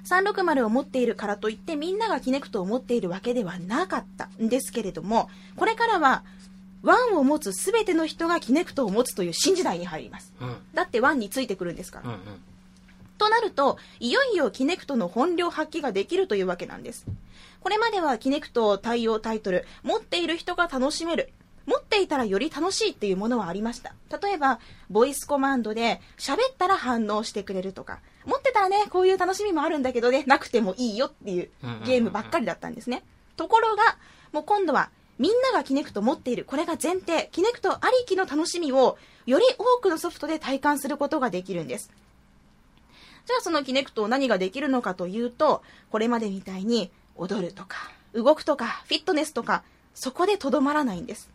[0.05, 6.23] 360を持っているからといってみんながキネクトを持っているわけではなかったんですけれども、これからは
[6.82, 10.32] 1を持つ全ての人がキネクトを持つという新時代に入ります。
[10.40, 12.10] うんうんだって1についてくるんですから。
[12.10, 12.18] うん
[13.18, 17.04] となると、いよいよキネクトの本領発揮ができるというわけなんです。
[17.60, 21.30] これまではキネクト対応タイトル、持っている人が楽しめる。
[21.66, 23.94] 持っていたらより楽しいっていうものはありました。
[24.22, 31.50] 例えば、ボイスコマンドで喋ったら反応してくれるとか、持ってたらね、こういう楽しみもあるんだけどね、なくてもいいよっていう
[31.84, 33.04] ゲームばっかりだったんですね。
[33.36, 33.98] ところが、
[34.32, 34.90] もう今度は
[35.20, 41.90] みんながキネクト持っている、これが前提、キネクトありきの楽しみをより多くのソフトで体感することができるんです。
[43.26, 49.62] じゃあそのキネクトを何ができるのかというと、これまでみたいに踊るとか、動くとか、フィットネスとか、
[49.94, 51.28] そこでとどまらないんです。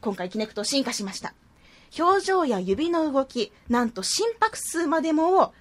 [0.00, 1.32] 今回キネクト進化しました。
[1.96, 5.54] 表情や指の動き、なんと心拍数までもを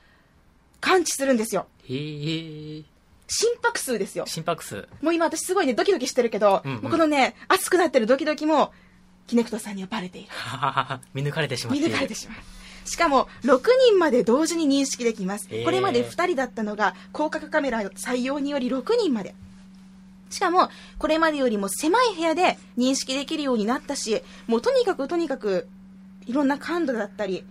[0.82, 1.68] 感知するんですよ。
[1.84, 2.84] へえ
[3.30, 4.26] 心拍数ですよ。
[4.28, 8.74] 心拍数もう今私すごいね、ドキドキしてるけど、うんうんこのね、熱くなってるドキドキも、
[9.28, 10.30] キネクトさんにはバレている。
[10.32, 12.90] はははは見抜かれてしまって見抜かれてしまう。
[12.90, 15.48] しかも、6人まで同時に認識できます。
[15.48, 19.36] これまで2人だったのが、広角カメラ採用により6人まで。
[20.32, 25.68] しかも、これまでよりも狭い部屋で認識できるようになったし、もうとにかくとにかく、
[26.26, 27.44] いろんな感度だったり、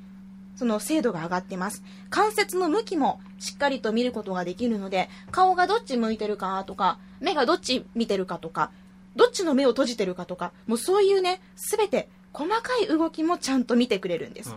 [0.58, 1.84] その精度が上がってます。
[2.10, 8.72] 関節の向きもしっかりと見ることができるので、顔がどっち向いてるかとか、目がどっち見てるかとか、
[9.14, 14.52] どっちの目を閉じてるかとか、もうそういうね、すべて細かい動きもちゃんと見てくれるんです。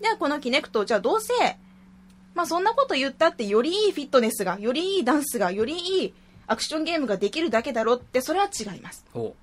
[0.00, 1.32] ではこのキネクト、じゃあどうせ、
[2.36, 6.14] まあそんなこと言ったってよりいいフィットネスが、よりいいダンスが、よりいい
[6.46, 9.04] アクションゲームができるだけだろって、それは違います。
[9.14, 9.34] お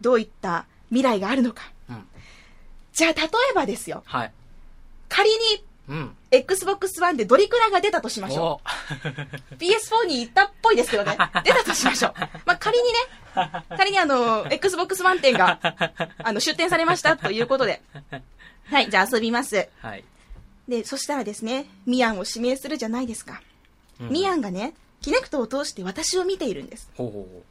[0.00, 1.70] どういった未来があるのか。
[1.90, 2.06] うん。
[2.92, 4.02] じゃあ例えばですよ。
[4.06, 4.32] はい。
[5.08, 5.36] 仮に
[5.88, 6.16] うん。
[6.30, 9.56] Xbox One でドリクラが出たとしましょおう。
[9.58, 11.16] PS4 に行ったっぽいですけどね。
[11.44, 12.14] 出たとしましょう。
[12.46, 12.98] まあ、仮にね、
[13.76, 15.58] 仮にあの、Xbox One 店が、
[16.22, 17.82] あの、出店されましたということで。
[18.66, 19.68] はい、じゃあ遊びます。
[19.82, 20.04] はい。
[20.68, 23.42] で、そしたらですね、ミアンを指名するじゃないですか。
[24.00, 26.88] うんミアンがね、キネクトを通して私を見ているんです。
[26.96, 27.42] ほうほうほ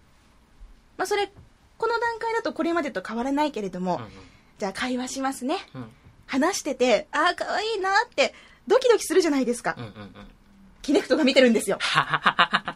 [0.98, 1.32] まあ、それ、
[1.78, 4.00] この段階だとこれまでと変わらないけれども、う。
[4.60, 5.58] じゃあ会話しますね。
[5.74, 5.90] うんうん。
[6.28, 8.36] 話してて、ああ、かわいいなって、
[8.68, 9.74] ドキドキするじゃないですか。
[9.78, 10.14] うんうんうん。
[10.84, 11.80] キネクトが見てるんですよ。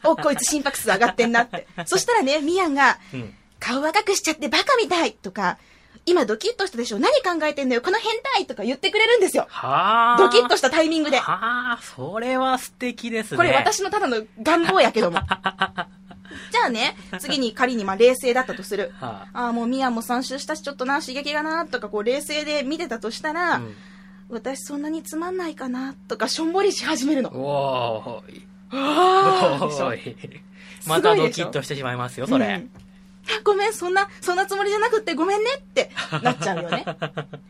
[0.03, 1.67] お、こいつ心拍数上がってんなって。
[1.85, 3.33] そしたらね、ミアンが、うん。
[3.59, 5.57] 顔若くしちゃってバカみたいとか、
[6.05, 9.45] 今ドキッとしたでしょ何考えてんのよこの変態とか言ってくれるんですよ。
[9.49, 10.17] はあ。
[10.17, 11.17] ドキッとしたタイミングで。
[11.17, 13.37] はあ、それは素敵ですね。
[13.37, 15.19] これ私のただの願望やけども。
[16.51, 18.91] じゃあね、次に仮にまあ冷静だったとする。
[18.99, 23.57] はああ、もうミアンも3周したしちょっとな、刺激がな、とかこう冷静で見てたとしたら、あ。
[23.57, 23.75] うん。
[24.29, 27.29] 私そんなにつまんないかな、とかしょんぼりし始めるの。
[27.29, 28.47] おーおーい。
[30.87, 32.45] またドキッとしてしまいますよ、それ。
[32.45, 32.82] うんあ
[33.43, 36.85] ごめん、そんな、そんなつもりじゃなくってごめんねってなっちゃうよね。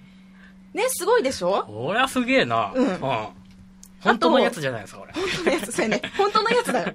[0.73, 1.63] ね、すごいでしょ？
[1.67, 2.71] こりゃすげえな。
[2.73, 2.99] うん
[4.01, 5.13] 本当のやつじゃないですか、これ。
[5.13, 6.93] 本当のやつ、それね、本当のやつだよ。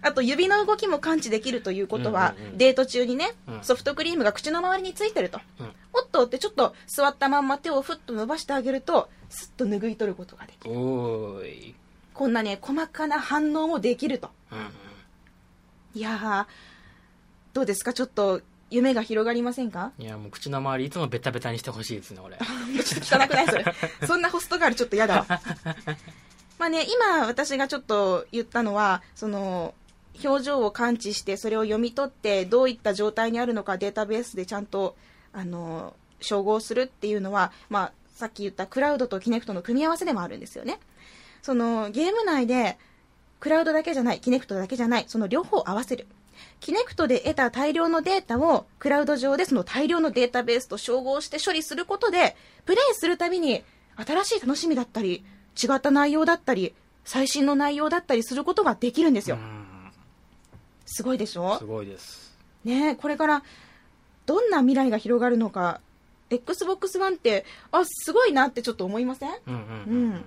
[0.00, 5.40] あと、指の動きも感知できるということは、うんうんうんデート中にね、うんソフトクリームが口の周りについてると。
[5.60, 10.74] うんおっとってちょっと座ったまんま手をふっと伸ばしてあげると、スッと拭い取ることができる。
[10.74, 11.74] おーい。
[12.14, 14.30] こんなね、細かな反応もできると。
[14.50, 14.70] うんうん。
[15.94, 16.46] いやー、
[17.54, 17.92] どうですか？
[17.94, 19.92] ちょっと、夢が広がりませんか？
[19.98, 22.36] いや、もう口の周りいつもベタベタにしてほしいですね、俺。
[22.84, 23.46] ちょっと汚くない？
[23.46, 23.64] それ。
[24.06, 25.26] そんなホストガールちょっと嫌だわ。
[26.58, 29.74] まあね、今私がちょっと言ったのは、その、
[30.24, 34.96] 表情を感知して、それを読み取って、どういった状態にあるのかデータベースでちゃんと、
[35.32, 40.78] あの、照合するっていうのは、まあ、さっき言ったクラウドとキネクトの組み合わせでもあるんですよね。
[41.42, 42.78] その、ゲーム内で、
[43.40, 46.06] クラウドだけじゃない、キネクトだけじゃない、その両方を合わせる。
[46.60, 53.62] キネクトで得た大量のデータをクラウド上でその大量のデータベースと照合して処理することで、プレイするたびに
[53.96, 55.24] 新しい楽しみだったり、
[55.62, 59.36] 違った内容だったり、最新の内容だったりすることができるんですよ。
[59.36, 59.90] うん
[60.86, 61.58] すごいでしょ？
[61.58, 62.36] すごいです。
[62.64, 63.42] ねえこれから
[64.26, 65.80] どんな未来が広がるのか、
[66.30, 69.30] Xbox One って、あ、すごいなってちょっと思いません？
[69.46, 70.24] うんうんうんうん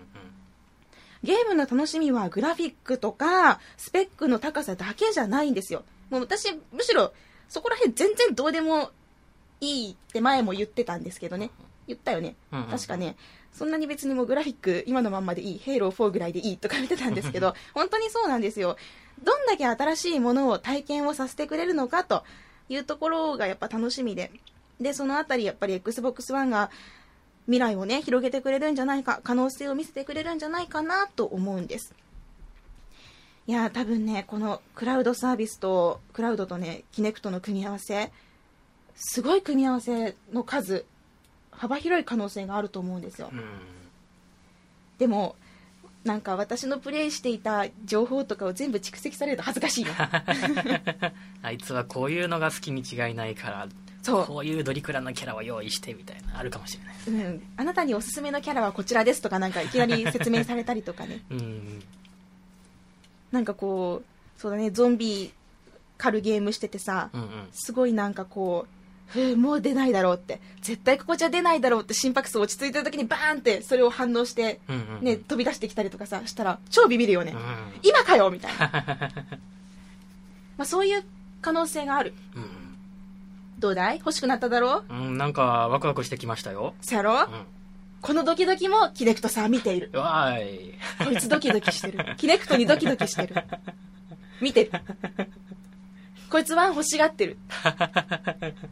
[1.24, 5.84] ゲームの楽しみはグラフィックとかスペックの高さだけじゃないんですよ。
[6.10, 7.14] もう私、むしろ
[7.50, 8.92] そこら辺全然どうでも
[9.62, 11.52] いいって前も言ってたんですけどね。
[11.88, 12.36] 言ったよね。
[12.52, 13.16] うんうん確かね。
[13.54, 15.58] そんなに別にもうグラフィック今のまんまでいい。
[15.58, 18.78] ヘイロー4ぐらいでいいとか言ってたんですけど、本当にそうなんですよ。
[19.24, 22.24] どんだけ新しいものを体験をさせてくれるのかと
[22.70, 24.32] いうところがやっぱ楽しみで。
[24.80, 26.70] で、そのあたりやっぱり Xbox One が
[27.46, 31.96] 未来をね、広げてくれるんじゃないか、可能性を見せてくれるんじゃないかなと思うんです。
[33.48, 38.12] いやー、多分ね、このクラウドサービスと、クラウドとね、キネクトの組み合わせ、
[38.96, 40.86] すごい組み合わせの数、
[41.52, 43.30] 幅広い可能性があると思うんですよ。
[43.32, 43.44] うん
[44.98, 45.36] でも、
[46.04, 49.92] なんか私のプレイしていた情報とかを全部蓄積されると恥ずかしいの。
[51.44, 53.68] あいつはこういうのが好きに違いないから、
[54.02, 54.26] そう。
[54.26, 56.96] こういうドリクラのキャラを用意してみたいな、あるかもしれない。
[57.28, 61.84] うん、あなたにおすすめのキャラはこちらですとかなんかいきなり説明されたりとかね うん。
[63.32, 65.32] なんかこうそうだねゾンビ
[65.98, 67.30] 狩るゲームしててさうんうん。
[67.52, 68.66] すごいなんかこ
[69.16, 77.40] うもう出ないだろうって絶対ここじゃ出ないだろうって心拍数落ち着いてる時にバーンってそれを反応して、うんうんうんね、飛び出してきたりとかさしたら超ビビるよね、うん
[77.84, 78.68] 今かよみたいな
[80.58, 81.04] まあそういう
[81.42, 82.50] 可能性があるうん
[83.60, 84.00] どうだい？
[84.00, 84.94] 欲しくなっただろう？
[84.94, 84.98] うん。
[85.08, 86.76] うん、なんかワクワクしてきましたよ。
[86.82, 87.46] そやろ、うん。
[88.02, 90.74] このドキドキもキネクトさん見ているうわーい。
[91.04, 92.16] こいつドキドキしてる。
[92.18, 93.36] キネクトにドキドキしてる。
[94.42, 94.72] 見てる。
[96.30, 97.38] こいつ One 欲しがってる。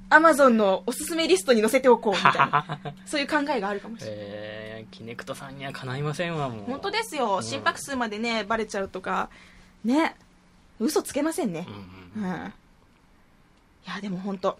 [0.10, 2.80] アマゾンのおすすめリストに載せておこうみたいな。
[3.06, 4.18] そういう考えがあるかもしれない。
[4.20, 6.66] えー、キネクトさんにはかないませんわ、もう。
[6.66, 7.42] 本当ですよ。
[7.42, 9.30] 心拍数までね、バレちゃうとか。
[9.84, 10.16] ね。
[10.80, 11.66] 嘘つけませんね
[12.16, 12.20] う。
[12.20, 12.30] んうん。
[12.30, 12.54] うん。
[13.88, 14.60] いや、でも本当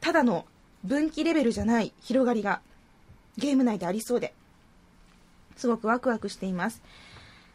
[0.00, 0.44] ただの
[0.82, 2.60] 分岐レベルじゃない広がりが
[3.38, 4.34] ゲーム内でありそうで。
[5.56, 6.82] すごくワクワクしています。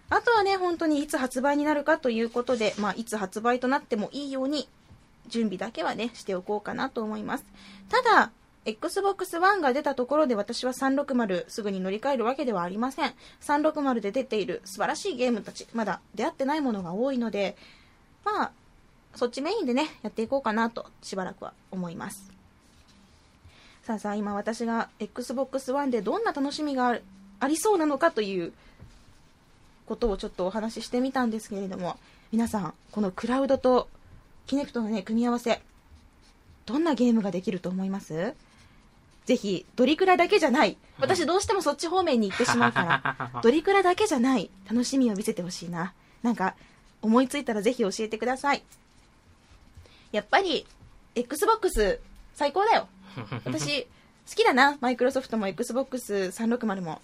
[0.09, 4.69] あとはね、本当にいつ発売になるかということで、まあ、いつ発売となってもいいように、
[5.27, 7.45] 準備だけはね、しておこうかなと思います。
[7.89, 8.31] ただ、
[8.65, 13.13] Xbox One が出たところで私は360すぐに乗り換えるわけではありません。
[13.41, 17.57] 360で出ている素晴らしいゲームたち、まだ出会ってないものが多いので、
[18.23, 18.51] まあ、
[19.15, 22.36] そっちメインでね、やっていこうかなと、しばらくは思います。
[23.87, 26.99] さあさあ、今私が Xbox One でどんな楽しみが
[27.39, 28.51] ありそうなのかという
[29.85, 31.97] ことをちょっとお話ししてみたんですけれども、
[32.33, 33.87] 皆さん、このクラウドと
[34.45, 35.61] キネクトのね、組み合わせ、
[36.65, 38.33] どんなゲームができると思います？
[39.25, 40.75] ぜひ、ドリクラだけじゃない。
[40.99, 45.93] 私どうしてもそっち方面に行ってしまうから、ドリクラだけじゃない楽しみを見せてほしいな。
[46.23, 46.55] なんか、
[47.01, 48.63] 思いついたらぜひ教えてください。
[50.11, 50.67] やっぱり、
[51.15, 52.01] Xbox
[52.35, 52.89] 最高だよ。
[53.45, 54.77] 私、好きだな。
[54.81, 57.01] マイクロソフトも Xbox360 も。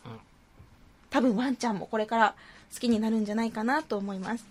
[1.10, 2.36] 多分ワンちゃんもこれから
[2.73, 4.45] 好きになるんじゃないかなと思います。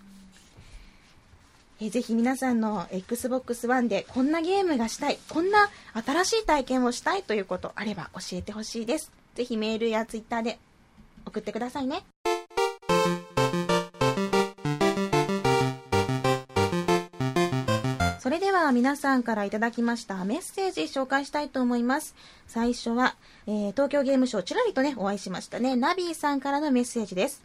[1.81, 9.11] えぜひ皆さんの Xbox One でこんなゲームがしたい、こんな新しい体験をしたいということあれば教えてほしいです。
[9.35, 10.59] ぜひメールや Twitter で
[11.25, 12.03] 送ってくださいね。
[18.33, 22.15] れでは皆さんからいただきましたメッセージ紹介したいと思います。
[22.47, 23.15] 最初は、
[23.45, 25.75] えー、東京ゲームショウちらりとね、お会いしましたね。
[25.75, 27.43] ナビーさんからのメッセージです。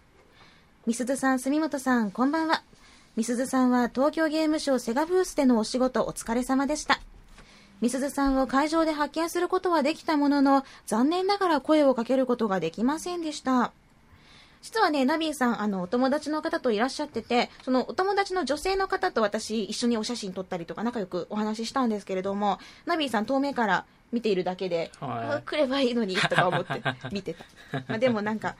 [0.86, 2.62] みすずさん、住本さん、こんばんは。
[3.16, 7.00] みすずさんは東京ゲームショウセガブースでのお仕事お疲れ様でした。
[7.82, 13.72] みすずさんを会場で発見することはできたものの、残念ながら声をかけることができませんでした。
[14.62, 27.44] 実はね、ナビーさん、あの、お友達の方といらっしゃってて、そのお友達の女性の方と私、一緒にお写真撮ったりとか仲良くお話ししたんですけれども、ナビーさん遠目から見ているだけで、はい、来ればいいのに、とか思って 見てた。
[27.86, 28.56] まあ、でもなんか、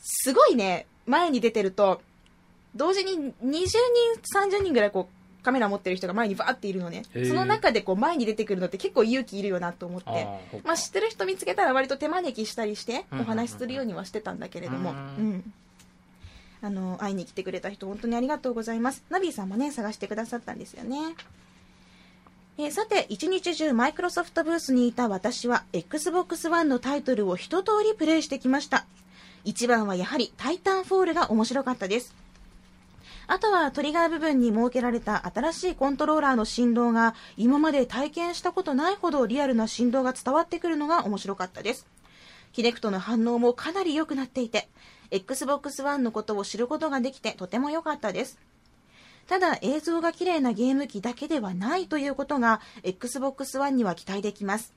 [0.00, 2.00] すごいね、前に出てると、
[2.74, 3.70] 同時に20人、
[4.58, 5.17] 30人ぐらいこう、
[5.48, 7.04] カメラ持ってる人が前にバーっているのね。
[7.26, 10.26] その中でこう前に出てくるのって結構勇気いるよなと思って。
[10.62, 14.90] まあ知ってる人見つけたら割と手招きしたりしてお話しするようにはしてたんだけれども。
[14.90, 15.54] うん。
[16.60, 19.02] あの、会いに来てくれた人本当にありがとうございます。
[19.08, 20.98] ナビーさんもね、探してくださったんですよね。
[22.58, 28.84] えー、さて、一日中マイクロソフトブースにいた私は Xbox One のタイトルを一通りプレイしてきました。
[29.46, 32.14] 一番はやはりタイタンフォールが面白かったです。
[33.30, 41.86] あとはトリガー部分に設けられた新しいコントローラーの振動が今まで体験したことないほどリアルな振動が伝わってくるのが面白かったです。
[42.52, 44.70] ヒネクトの反応もかなり良くなっていて、
[45.10, 48.38] Xbox One のことを知ることができてとても良かったです。
[49.26, 54.72] ただ映像が綺麗なゲーム機だけではないということが Xbox One には期待できます。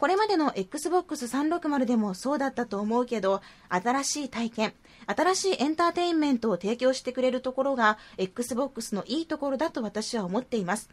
[0.00, 4.74] これまでの Xbox360 でもそうだったと思うけど、新しい体験、
[5.08, 10.90] 新しいエンターテインメントを提供してくれるところが Xbox のいいところだと私は思っています。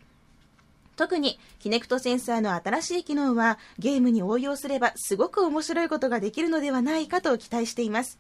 [0.96, 8.18] 特に、キネクトセンサーの新しい機能はゲームに応用すればすごく面白いことができるのではないかと期待しています。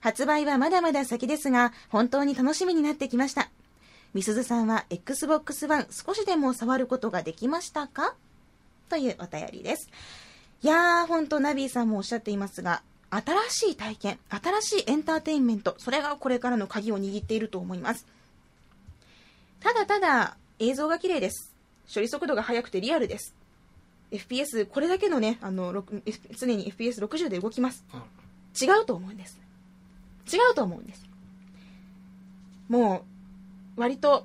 [0.00, 3.50] 発売はまだまだ先ですが、本当に楽しみになってきました。
[4.14, 8.14] みすずさんは XBOX1 少しでも触ることができましたか？
[8.88, 9.90] というお便りです。
[10.62, 18.06] いやー、ほんとナビーさんもおっしゃっていますが、新しい体験、新しいエンターテインメント、それがこれからの鍵を握っていると思います。
[19.60, 21.52] ただただ映像が綺麗です。
[21.92, 23.34] 処理速度が速くてリアルです。
[24.10, 25.84] FPS、これだけのね、あの、
[26.38, 27.84] 常に FPS60 で動きます。
[28.60, 29.38] 違うと思うんです。
[30.32, 31.04] 違うと思うんです。
[32.68, 33.04] も
[33.76, 34.24] う、割と、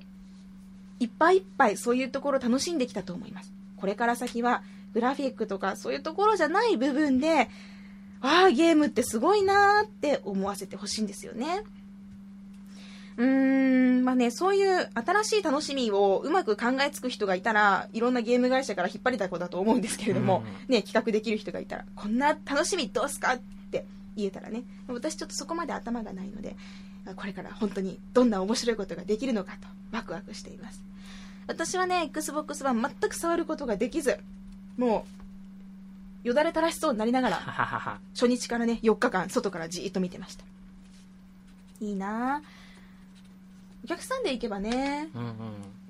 [1.00, 3.52] いっぱいいっぱいそういうところ楽しんできたと思います。
[3.76, 4.62] これから先は
[4.94, 7.50] グラフィックとかそういうところじゃない部分で、
[8.24, 11.62] ああ、ゲームってすごいなーって思わせてほしいんですよね。
[13.18, 23.38] うーん、まあね、そういう新しい楽しみをうまく考えつく人がいたら、いろんなゲーム会社から引っ張りたい子だと思うんですけれども、ね、企画できる人がいたら、こんな楽しみどうすかっ
[23.70, 23.84] て
[24.16, 26.56] 言えたらね、私ちょっとそこまで頭がないので、
[27.16, 30.82] これから本当にどんな面白いことができるのかとワクワクしています。
[31.46, 34.18] 私はね、Xbox One 全く触ることができず、
[34.78, 35.23] もう、
[36.24, 37.36] よだれ垂らしそうになりながら、
[38.14, 40.44] 初日からね、4日間、外からじーっと見てました。
[41.80, 42.42] いいな
[43.84, 45.34] お客さんで行けばね、うんうん、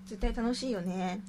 [0.06, 1.20] 絶対楽しいよね。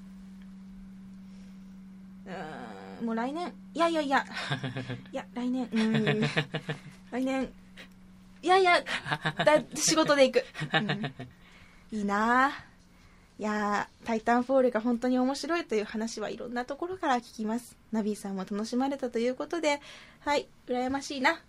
[3.00, 4.26] うん、もう来年、いやいやいや、
[5.14, 6.22] いや、来年、うん、
[7.12, 7.50] 来年、
[8.42, 8.84] いやいや、
[9.46, 10.46] だ仕事で行く。
[10.74, 11.14] うん、
[12.00, 12.52] いいな
[13.38, 17.76] いやー、タイタンフォールが本当に面白いという話はいろんなところから聞きます。
[17.92, 19.82] ナビーさんも楽しまれたということで、
[20.22, 21.42] はい、羨ましいな。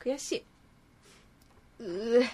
[0.00, 0.44] 悔しい。
[1.80, 2.26] うー。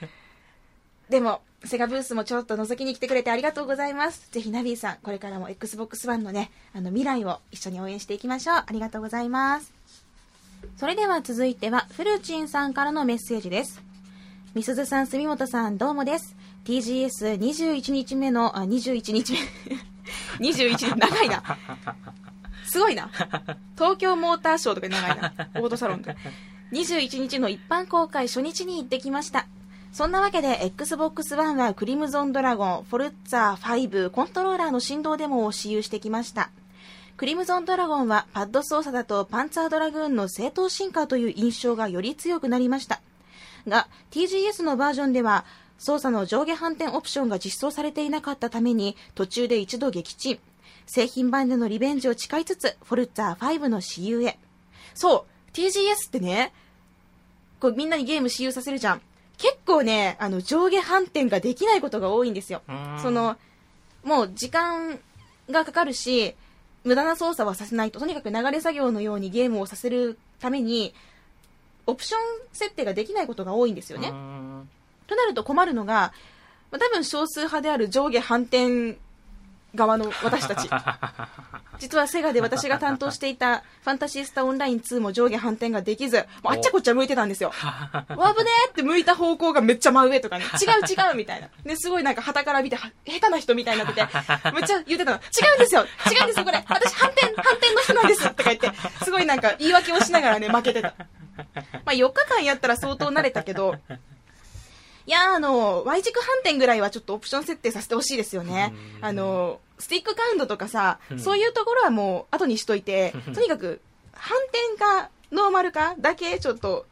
[1.10, 4.28] でも、セガブースもちょっと覗きに来てくれてありがとうございます。
[4.30, 8.56] ぜひナビーさん、これからも Xbox One のね、あの未来を一緒に応援していきましょう。
[8.56, 9.74] ありがとうございます。
[10.76, 13.82] それでは続いては、フルチンさんからのメッセージです。
[14.54, 16.37] みすずさん、住本さん、どうもです。
[16.68, 19.38] TGS21 日目の、あ、21日目。
[20.50, 21.42] 21日、長いな。
[22.66, 23.10] すごいな。
[23.74, 25.32] 東京モーターショーとか長いな。
[25.54, 26.14] オートサロンで。
[26.72, 29.46] 21日の一般公開初日に行ってきました。
[29.92, 36.50] そんなわけで Xbox One はクリムゾンドラゴン、フォルッツァ5コントローラーの振動デモを使用してきました。
[37.16, 43.00] クリムゾンドラゴンはパッド操作だとパンツァードラグーンの正当進化という印象がより強くなりました。
[43.66, 45.46] が、TGS のバージョンでは
[45.78, 50.38] 操作の上下反転オプションが実装されていなかったために途中で一度撃沈。
[50.86, 54.38] 製品版でのリベンジを誓いつつ、フォルッツァ5の私有へ。
[54.94, 56.52] そう、TGS ってね、
[57.60, 59.02] こうみんなにゲーム私有させるじゃん。
[59.36, 62.62] 結構ね、あの、上下反転ができないことが多いんですよ
[63.00, 63.36] その、
[64.02, 64.98] もう時間
[65.48, 66.34] がかかるし、
[66.84, 70.94] 無駄な操作はさせないと、とにかく流れ作業のようにゲームをさせるために、
[71.86, 72.20] オプション
[72.52, 74.12] 設定ができないことが多いんですよね。
[75.08, 76.12] となると困るのが、
[76.70, 78.98] まあ、多分少数派である上下反転
[79.74, 80.68] 側の私たち。
[81.78, 87.52] 実はセガで私が担当していたファンタシースタオンライン2も上下反転ができず、あっちゃこっちゃ向いてたんですよ。
[87.62, 91.48] ワーブねーって向いた方向がめっちゃ真上とかね、 違う違うみたいな。
[91.64, 94.08] ね、すごいなんか旗から見ては下手な人みたいになってて、
[94.52, 95.18] めっちゃ言ってたの。
[95.18, 98.72] 違うんですよ違うんですよこれ私反転、反転の人なんですとか言って、
[99.04, 100.94] すごいなんか言い訳をしながらね、負けてた。
[101.84, 103.76] まあ4日間やったら相当慣れたけど、
[105.08, 108.74] いやーあの、Y 軸反転ぐらいはちょっとオプション設定させてほしいですよね。
[108.98, 113.80] うんあの、スティックカウントとかさう、んそういうところはもう後にしといて、とにかく
[114.12, 114.36] 反
[114.76, 116.84] 転かノーマルかだけちょっと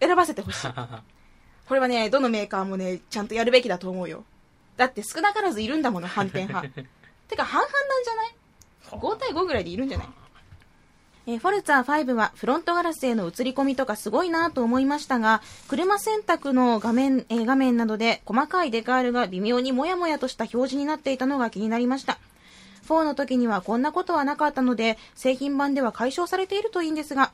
[0.00, 0.68] 選ばせてほしい。
[1.68, 4.24] これはね、どのメーカーもね、ちゃんとやるべきだと思うよ。
[4.76, 6.68] だって少なからずいるんだもの、反転派。
[7.28, 8.34] てか半々なんじゃない
[8.90, 10.08] ?5 対5ぐらいでいるんじゃない？
[11.26, 22.18] えーフォルツァー5はフロントガラスへの映り込みとかすごいなと思いましたが、車選択の画面、えー画面などで細かいデカールが微妙にもやもやとした表示になっていたのが気になりました。
[22.86, 27.32] 4の時にはこんなことはなかったので、製品版では解消されているといいんですが、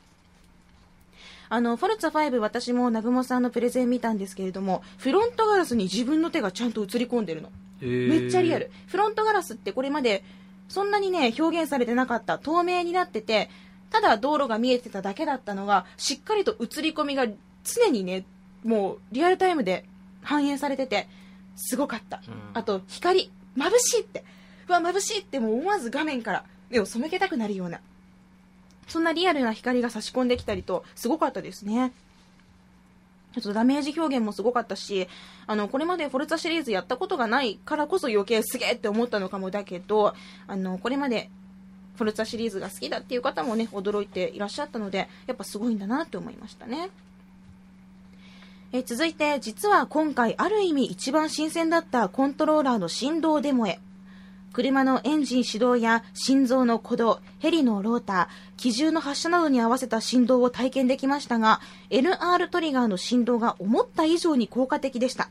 [1.49, 7.51] あの、フォルツァ5私も南雲さんのプレゼン見たんですけれども、フロントガラスに自分の手がちゃんと映り込んでるの。
[7.81, 8.71] めっちゃリアル。
[8.87, 10.23] フロントガラスってこれまで
[10.69, 12.39] そんなにね、表現されてなかった。
[12.39, 13.51] 透明になってて、
[13.91, 17.27] ただ道路が見えてただけだったのが、しっかりと映り込みが
[17.65, 18.25] 常にね、
[18.65, 19.85] もうリアルタイムで
[20.23, 21.09] 反映されてて、
[21.57, 22.23] すごかった。
[22.27, 24.25] うんあと、光、眩しいって。
[24.69, 27.81] うわ、眩しいってもう思わず画面から目を背けたくなるような。
[28.89, 31.93] そんなリアルな光が差し込んできたりと、すごかったですね。
[33.33, 35.09] ちょっとダメージ表現もすごかったし、
[35.47, 40.15] あの、これまでフォルツァシリーズやったことがないからこそ余計すげえって思ったのかもだけど、
[40.49, 41.31] あの、これまで
[41.97, 46.91] フォルツァシリーズが好きだっていう方もね、驚いていらっしゃったので、やっぱすごいんだなって思いましたね。
[48.73, 53.81] え続いて、実は今回ある意味一番新鮮だったコントローラーの振動デモへ。
[54.53, 61.61] 車のエンジン始動や心臓の鼓動、ヘリのローター、機銃の発射などに合わせた振動を体験できましたが、
[61.91, 65.31] NR トリガーの振動が思った以上に効果的でした。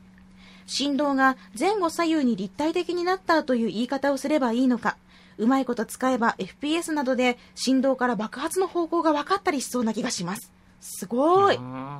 [0.68, 4.98] 振動が前後左右に立体的になったという言い方をすればいいのか、
[5.40, 10.52] うまいこと使えば FPS などで振動から爆発の方向が分かったりしそうな気がします。
[10.82, 11.56] すごい。
[11.56, 12.00] うん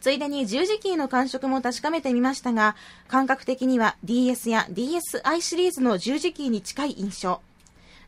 [0.00, 2.74] ついでに十字キーの感触も確かめてみましたが、
[3.06, 7.40] 感覚的には DS や DSi シリーズの十字キーに近い印象。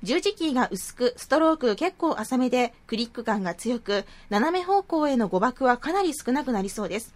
[0.02, 7.14] 十字キーが薄く、ストローク結構浅めで、クリック感が強く、斜め方向への誤爆はかなり少なくなりそうです。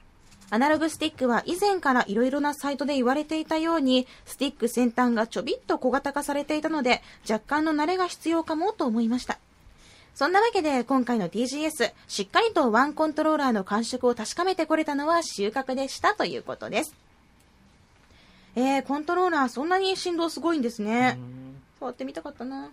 [0.51, 9.39] アナログスティックは以前から色々なサイトで言われていたように、スティック先端がちょびっと小型化されていたので、若干の慣れが必要かもと思いました。
[10.15, 16.97] そんなわけで今回の TGS、しっかりとワンコントローラーの感触を確かめてこれたのは収穫でしたということです。
[18.57, 21.19] えー、コントローラーそんなに振動すごいんですね。
[21.79, 22.71] 触ってみたかったな。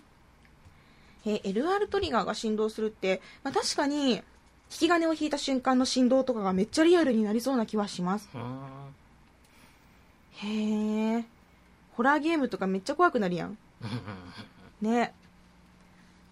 [1.25, 4.23] えー LR トリガーが振動するって、まあ、確かに、
[4.71, 8.29] 引き金を引いた瞬間の振動とかがめっちゃリアルになりそうな気はします。
[8.33, 8.41] うん
[10.37, 11.25] へえ。
[11.93, 13.57] ホラーゲームとかめっちゃ怖くなるやん。
[14.81, 15.13] ね。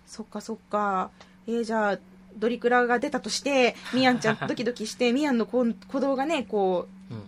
[0.05, 1.09] そっかそっか。
[1.47, 1.99] えー、じゃあ、
[2.36, 7.23] ドリクラが出たとして、ミヤンちゃん ドキドキして、ミヤンの鼓動がね、こう、うん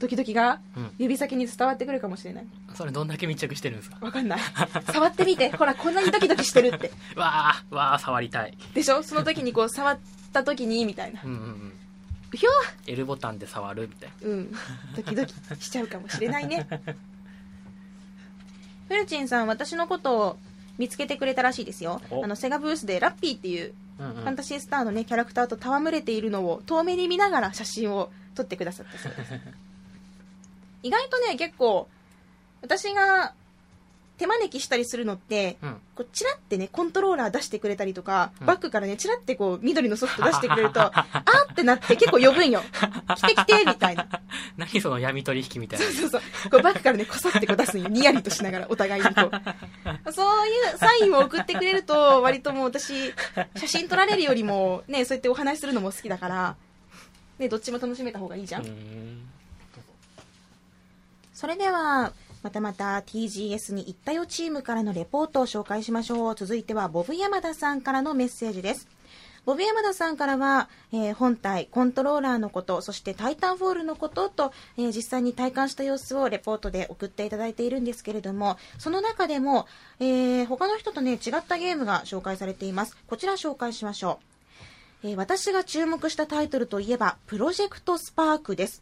[0.00, 2.46] ドキドキがうん指先に伝わってくるかもしれない。
[2.74, 3.96] それどんだけ密着してるんですか？
[4.04, 4.40] わかんない。
[4.92, 5.50] 触ってみて。
[5.56, 6.90] ほら、こんなにドキドキしてるって。
[7.16, 9.02] わあわあ触りたいでしょ？
[9.02, 9.98] その時にこう触っ
[10.40, 11.22] った時にみたいな。
[11.22, 11.72] うんうんうん。
[12.32, 12.50] うひょ
[12.88, 14.28] L ボタンで触るみたいな。
[14.28, 14.52] うん。
[14.96, 15.32] ドキドキ
[15.64, 16.66] しちゃうかもしれないね。
[18.88, 20.36] フェルチンさん私のことを
[20.76, 22.02] 見つけてくれたらしいですよ。
[22.10, 22.24] お。
[22.24, 24.14] あのセガブースでラッピーっていううんうん。
[24.14, 29.32] ファンタシースターのねキャラクターと戯れているのを遠目に見ながら写真を撮ってくださったそうです。
[30.82, 31.88] 意外とね結構
[32.60, 33.34] 私が
[34.16, 35.76] 手招きしたりするのってうん。
[35.94, 38.46] こうチラってねコントローラー出してくれたりとか、うん。
[38.46, 42.62] バッグからねチラってこう緑のソフト出してくれると あーってなって結構呼ぶんよ。
[43.16, 44.06] 来て来てみたいな。
[44.56, 45.86] 何その闇取引みたいな。
[45.86, 46.50] そうそうそう。
[46.50, 47.88] こうバッグからねこそってこう出すんよ。
[47.88, 49.22] ニヤリとしながらお互いにこ
[50.06, 50.12] う。
[50.12, 53.12] そういうサインを送ってくれると割ともう私
[53.56, 56.56] 写真撮られるよりもねそうやってお話しするのも好きだから
[57.38, 58.64] ねどっちも楽しめた方がいいじゃん。
[61.32, 62.12] それでは
[62.44, 68.86] またまた TGS に行ったよチームからのレポートを紹介しましょう続いてはボブ山田さんからのメッセージです
[69.46, 79.66] ボブ山田さんからは、えー本体、コントローラーのこと、そしてタイタンフォールのことと、えー実際に体感した様子をレポートで送っていただいているんですけれども、その中でも、
[80.00, 82.96] えー他の人とね、違ったゲームが紹介されています。
[83.06, 84.18] こちら紹介しましょ
[85.02, 85.08] う。
[85.10, 88.80] え私が注目したタイトルといえば、プロジェクトスパークです。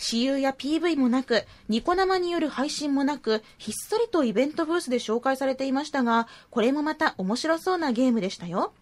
[0.00, 8.72] 私有や PV もなく、ニコ生による配信もなく、ひっそりとイベントブースで紹介されていましたが、これもまた面白そうなゲームでしたよ。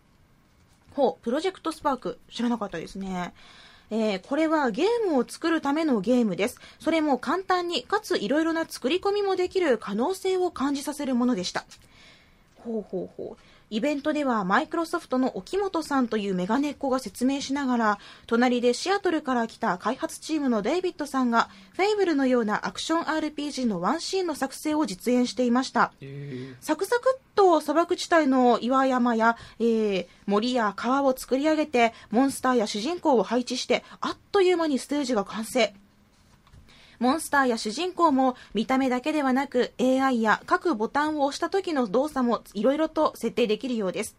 [0.94, 3.34] ほう、プロジェクトスパーク、知らなかったですね。
[3.90, 6.60] えーこれはゲームを作るためのゲームです。
[6.78, 11.64] それも簡単に、かついろいろな作り込みもできる可能性を感じさせるものでした。
[12.58, 13.36] ほうほうほう。
[13.70, 25.92] イベントではマイクロソフトの沖本さんというメガネっ子が説明しながら、隣でシアトルから来た開発チームのデイビッドさんが、フェイブルのようなアクション RPG のワンシーンの作成を実演していました。
[26.60, 35.74] サクサクっと砂漠地帯の岩山や、えー森や川を作り上げて、モンスターや主人公を配置して、あっという間にステージが完成。
[36.98, 44.16] モンスターや主人公も見た目だけではなく AI や各ボタンを押した時の動作もいろいろと設定できるようです。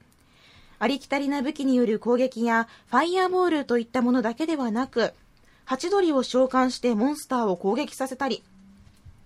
[0.80, 5.14] ありきたりな武器による攻撃やファイヤーボールといったものだけではなく、
[5.66, 8.44] ハチドリを召喚してモンスターを攻撃させたり、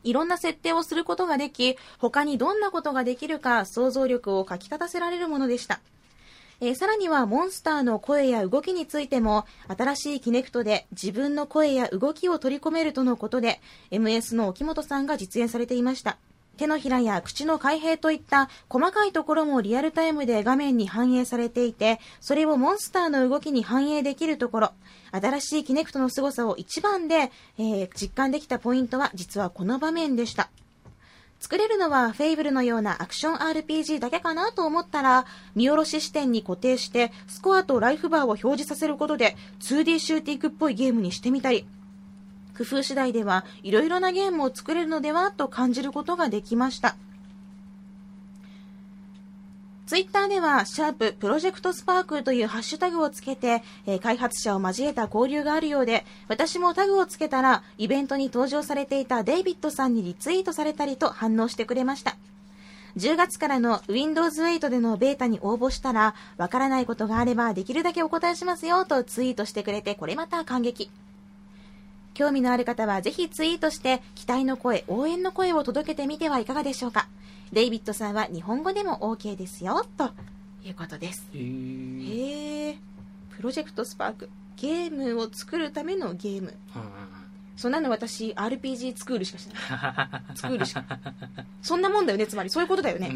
[0.04, 5.80] いろんな設定をすることができ、他にどんなことができるか想像力をかき立たせられるものでした。
[6.62, 16.18] えーさらにはモンスターの声や動きについても新しいキネクトで自分の声や動きを取り込めるとのことで MS の沖本さんが実演されていました。
[16.58, 24.72] 手のひらや口の開閉といった細かいところもリアルタイムで画面に反映されていてそれをモンスターの動きに反映できるところ
[25.12, 30.50] 新しいキネクトの凄さを一番で、えー実感できたポイントは実はこの場面でした。
[31.44, 35.26] 作れるのはフェイブルのようなアクション RPG だけかなと思ったら、
[35.56, 41.68] 見下ろし視点に固定して、スコアとライフバーを表示させることで、2D シューティングっぽいゲームにしてみたり、
[42.58, 46.96] 工夫次第ではいろいろなゲームを作れるのではと感じることができました。
[49.86, 62.16] ツイッターでは、シャーププロジェクトスパークというハッシュタグをつけて、えー開発者を交えた交流があるようで、私もタグをつけたら、イベントに登場されていたデイビッドさんにリツイートされたりと反応してくれました。
[62.96, 70.90] 10月からの Windows 8でのベータに応募したら、わからないことがあればできるだけお答えしますよとツイートしてくれて、これまた感激。
[72.14, 77.08] 興味のある方はぜひツイートして期待の声、応援の声を届けてみてはいかがでしょうか。
[77.54, 80.10] デイビッドさんは日本語でも OK ですよ、と
[80.66, 81.30] いうことです。
[81.36, 82.78] へえ、
[83.30, 84.30] プロジェクトスパーク。
[84.58, 86.56] ゲームを作るためのゲーム。
[87.56, 89.56] そんなの私、RPG スクールしかしない。
[90.36, 90.84] スクールしか。
[91.62, 92.50] そんなもんだよね、つまり。
[92.50, 93.12] そういうことだよね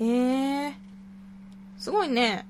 [0.00, 0.74] へえ
[1.78, 2.44] すごいね。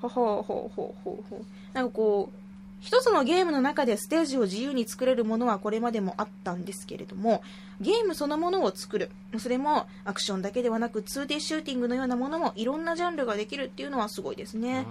[0.00, 1.44] ほほうほうほうほうほう。
[1.74, 2.38] なんかこう、
[2.86, 7.42] 一つのゲームの中でステージを自由に作れるものはこれまでもあったんですけれども、
[7.80, 9.10] ゲームそのものを作る。
[9.38, 14.86] それもアクションだけではなく 2D シューティングのようなものもいろんなジャンルができるっていうのはすごいですうんね。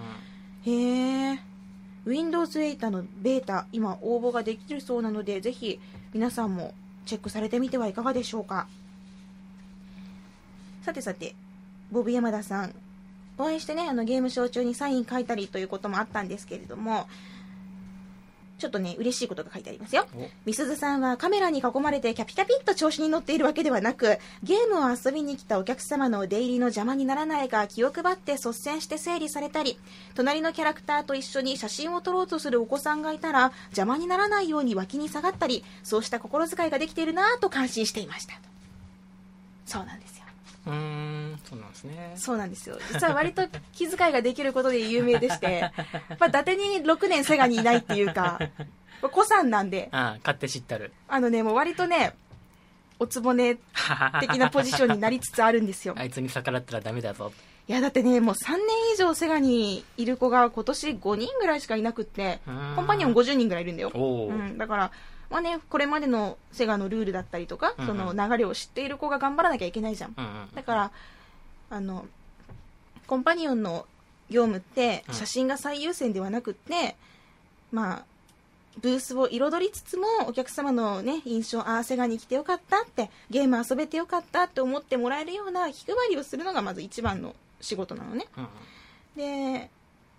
[0.66, 1.40] へえ。
[2.06, 5.80] Windows 8のベータ、今応募ができるそうなので、ぜひ
[6.14, 6.74] 皆さんも
[7.06, 8.68] チェックされてみてはいかがでしょうか。
[10.82, 11.34] さてさて、
[11.94, 12.76] ボブ山田さん、
[13.38, 17.08] お会いしてね、あのゲームショー中にサイン書いたりということもあったんですけれども、
[18.58, 20.08] ちょっとね、嬉しいことが書いてありますよ。
[20.16, 29.78] おみすずさんはカメラに囲まれてキャピキャピッと調子に乗っているわけではなく、ゲームを遊びに来たお客様の出入りの邪魔にならないか気を配って率先して整理されたり、
[30.14, 38.40] 隣のキャラクターと一緒に写真を撮ろうとするお子さんがいたら、邪魔にならないように脇に下がったり、そうした心遣いができているなぁと感心していました。
[39.66, 40.25] そうなんですよ。
[40.66, 42.78] うーんそうなんですねそうなんですよ。
[42.92, 43.44] 実は割と
[43.74, 45.72] 気遣いができることで有名でして、や
[46.14, 48.40] っぱ伊達に6年セガにいないっていうか、
[49.02, 52.16] 子さんなんで、ああ勝手知ったるあのね、もう割とね、
[53.00, 53.58] おつぼね
[54.20, 55.94] 的なポジションになりつつあるんですよ。
[56.00, 57.32] あいつに逆らったらダメだぞ
[57.68, 58.60] いや、だってね、もう3年
[58.94, 62.40] 以上セガにいる子が今年5人ぐらいしかいなくって、
[62.76, 63.92] コンパニオン50人ぐらいいるんだよ。
[63.94, 64.32] う。
[64.32, 64.92] ん、だから、
[65.32, 67.98] まあね、これまでのセガのルールだったりとか、うんうん。
[67.98, 70.14] その流れを知っている子が頑張らなきゃいけないじゃん。
[70.16, 70.92] うんうんだから、
[71.72, 72.06] あの、
[73.08, 73.88] コンパニオンの
[74.30, 75.16] 業務ってうん。
[75.16, 76.96] 写真が最優先ではなくって、
[77.72, 78.06] まあ、
[78.80, 87.36] ブースを彩りつつもお客様のね、印象、ああ、セガに来てよかったって、ゲーム遊べてよかったって思ってもらえるような気配りをするのがまず一番の
[87.66, 88.26] 仕事なのね。
[88.38, 88.48] うん
[89.16, 89.70] で、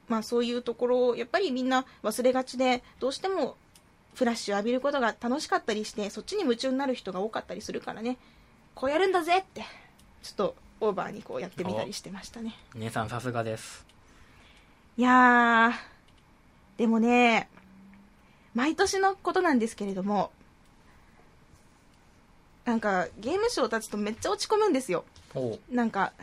[0.08, 3.56] まあそういうところをやっぱりみんな忘れがちで、どうしても
[4.14, 8.16] フラッシュ浴びることが楽しかったりして、そっちに夢中になる人が多かったりするからね、
[8.74, 9.62] こうやるんだぜって、
[10.22, 12.54] ちょっとオーバーにこうやってみたりしてましたね。
[12.74, 13.84] 姉さんさすがです
[14.96, 17.48] いやー、でもね、
[18.54, 20.30] 毎年のことなんですけれども、
[22.64, 25.04] なんかゲームショー立つとめっちゃ落ち込むんですよ。
[25.70, 26.14] なんか、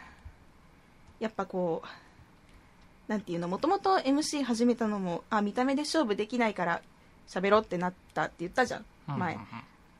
[1.19, 6.81] やっぱこう、なんていうの、もともと MC 始めたのも、あ、見た目で勝負できないから
[7.27, 9.37] 喋ろうってなったって言ったじゃん、前。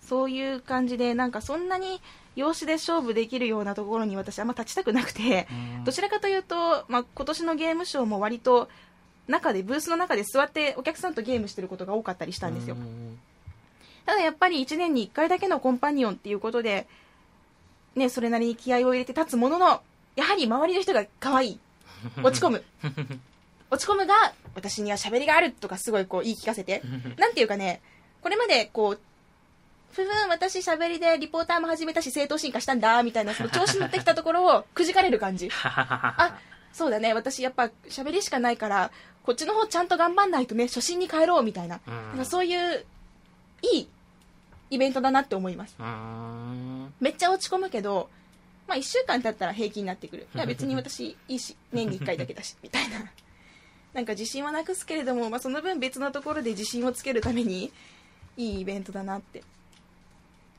[0.01, 2.01] そういう感じで、なんかそんなに
[2.35, 8.69] 容姿で勝負できるようなところに私あんま立ちたくなくて、うんどちらかというと、まあ、今年のゲームショーも割と、
[9.27, 12.79] 中で、ブースの中で座ってお客さんとゲームしてることが多かったりしたんですよう。
[12.79, 13.19] ん
[14.05, 16.87] ただやっぱり1年に1回だけのコンパニオンっていうことで、
[17.95, 19.81] ね、それなりに気合を入れて立つものの、
[20.15, 21.59] やはり周りの人が可愛い。
[22.23, 22.63] 落ち込む。
[23.69, 26.81] 落ち込むが、私には喋りがあるとかすごいこう言い聞かせて。
[27.17, 27.81] なんていうかね、
[28.21, 28.99] これまでこう、
[29.93, 35.49] ふふん、私喋りでリポーターも始めたし正当進化したんだ、みたいなその調子乗ってきたところをくじかれる感じ。
[35.63, 36.37] あ、
[36.71, 38.91] そうだね、私やっぱ喋りしかないから、
[39.23, 41.79] こっちの方ちゃんと頑張んないとね、初心に帰ろうみたいな。
[42.17, 42.85] うんそういう、
[43.61, 43.87] いい
[44.71, 45.75] イベントだなって思います。
[46.99, 48.09] めっちゃ落ち込むけど、
[48.67, 50.27] まあ1週間経ったら平気になってくる。
[50.35, 52.99] いや別に私いいし、年に1回だけだし、みたいな。
[53.93, 57.71] なんか自信はなくすけれども、まあその分別のところで自信をつけるために、
[58.37, 59.43] いいイベントだなって。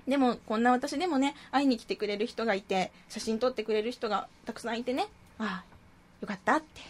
[0.07, 5.75] でも、こんな私でもね、会いに来てくれる人がいて、写真撮ってくれる人がたくさんいてね、ああ、
[6.21, 6.81] よかったって。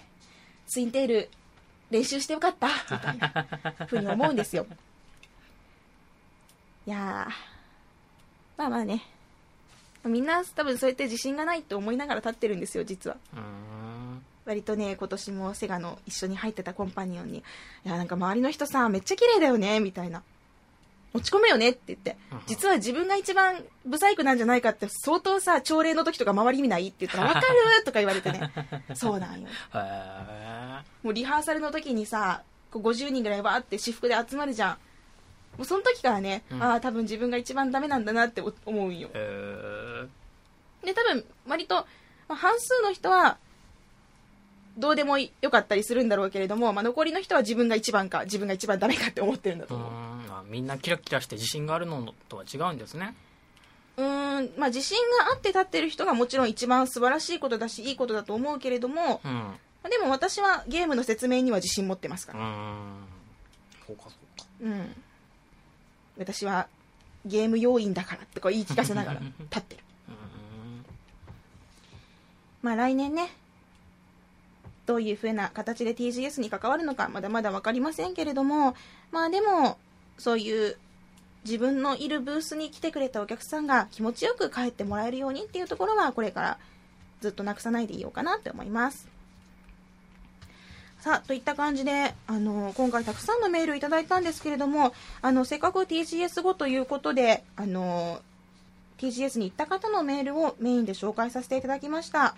[0.66, 1.30] ツインテール
[1.90, 3.46] 練習してよかった、みたいな
[3.86, 4.66] ふうに思うんですよ。
[6.86, 7.32] いやー、
[8.58, 9.02] まあまあね。
[10.04, 13.16] みんな多分そうやって自信がないって思いながら立ってるんですよ、実は。
[14.44, 17.42] 割とね、今年もセガの一緒に入ってたコンパニオンに、い
[17.84, 20.22] や、なんか周りの人さ、めっちゃ綺麗だよね、みたいな。
[21.14, 27.46] 落ち込むよねって言ってうん、実は自分が一番ブサイクなんじゃないかって相当さ、朝礼の時とか周り見ないって言ったら、わかる
[27.84, 28.50] とか言われてね。
[28.94, 29.48] そうなんよ。
[31.04, 32.42] もうリハーサルの時にさ、
[32.72, 34.78] こう50人ぐらいわーって私服で集まるじゃん。
[35.56, 39.10] もうその時からね、うんああ、多分自分が一番ダメなんだなって思うんよ。
[39.14, 41.76] へーで、多分、割と、
[42.28, 43.38] まあ、半数の人は、
[44.76, 49.90] どうでもよかったりするんだろうけれども、まあ、残りの人は自分が一番か、自分が一番ダメかって思ってるんだと思う。
[49.90, 49.92] ん
[50.30, 53.14] あみんなキラキラして自信があるのとは違うんですね
[53.96, 59.50] うーん、まあ、自信があって立ってる人がもちろん一番素晴らしいことだし、いいことだと思うけれども、うん
[59.90, 62.38] でも私はゲームの説明には自信持ってますから。
[62.40, 63.04] うーん
[63.86, 64.96] そうかそうかうん。
[66.18, 66.68] 私は
[67.26, 69.82] ゲーム要員だからってこう言い聞かせながら立ってる。
[72.62, 73.30] まあ来年ね、
[74.86, 78.74] どういう風な形で TGS に関わるのかまだまだ分かりませんけれども、
[79.10, 79.78] まあでも、
[80.18, 80.76] そういう
[81.44, 86.58] 自分のいるブースに来てくれたお客さんが気持ちよく帰ってもらえるようにっていうところはこれから
[87.20, 89.13] ずっとなくさないでいようかなって思います。
[91.04, 98.22] さあ、といった感じで、あの、今回たくさんのメールいただいたんですけれども、あの、せっかく TGS 後ということで、あの、
[98.96, 102.34] TGS に行った方のメールをメインで紹介させていただきました。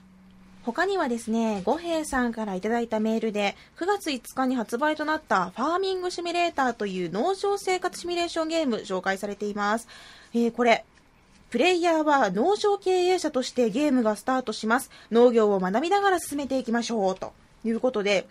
[0.64, 9.86] 他にはですね、五平さんからいただいたメールで、9月5日に発売となったファーミングシミュレーターという農場生活シミュレーションゲーム紹介されています。
[10.34, 10.84] えーこれ、
[11.50, 14.90] プレイヤーは農場経営者としてゲームがスタートします。
[15.12, 17.14] 農業を学びながら進めていきましょう。
[17.14, 17.32] と
[17.64, 18.26] いうことで、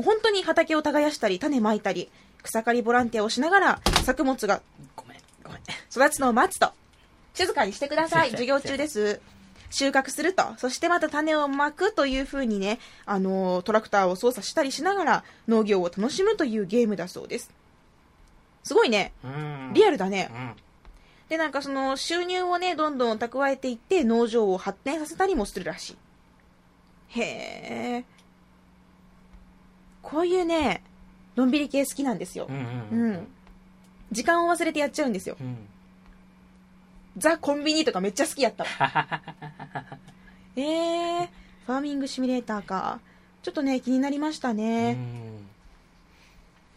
[0.00, 2.08] もう本当に畑を耕したり、種まいたり、
[2.42, 4.62] 草刈りボランティアをしながら、作物が
[4.96, 6.72] ごめんごめん育つのを待つと。
[7.34, 8.30] 静かにしてください。
[8.30, 9.20] 授業中です。
[9.68, 10.54] 収穫すると。
[10.56, 17.50] そしてまた種をまくという風にね、あのートラクターを操作したりしながら農業を楽しむというゲームだそうです。
[18.64, 19.12] すごいね。
[19.74, 20.34] リアルだねう。
[20.34, 20.56] ん
[21.28, 25.96] で、なんかその収入をね、どんどん蓄えていって農場を発展させたりもするらしい。
[27.20, 27.22] へ
[27.98, 28.19] え。
[30.02, 30.82] こういうね、
[31.36, 32.52] のんびり系好きなんですよう。
[32.52, 32.58] んう
[32.92, 33.26] うんん。
[34.12, 35.36] 時間を忘れてやっちゃうんですよ。
[35.40, 35.56] うん
[37.16, 38.70] ザ・コンビニとかめっちゃ好きやったわ。
[40.56, 41.28] えー、
[41.66, 43.00] ファーミングシミュレーターか。
[43.42, 44.92] ちょっとね、気になりましたうね。
[44.92, 45.46] ん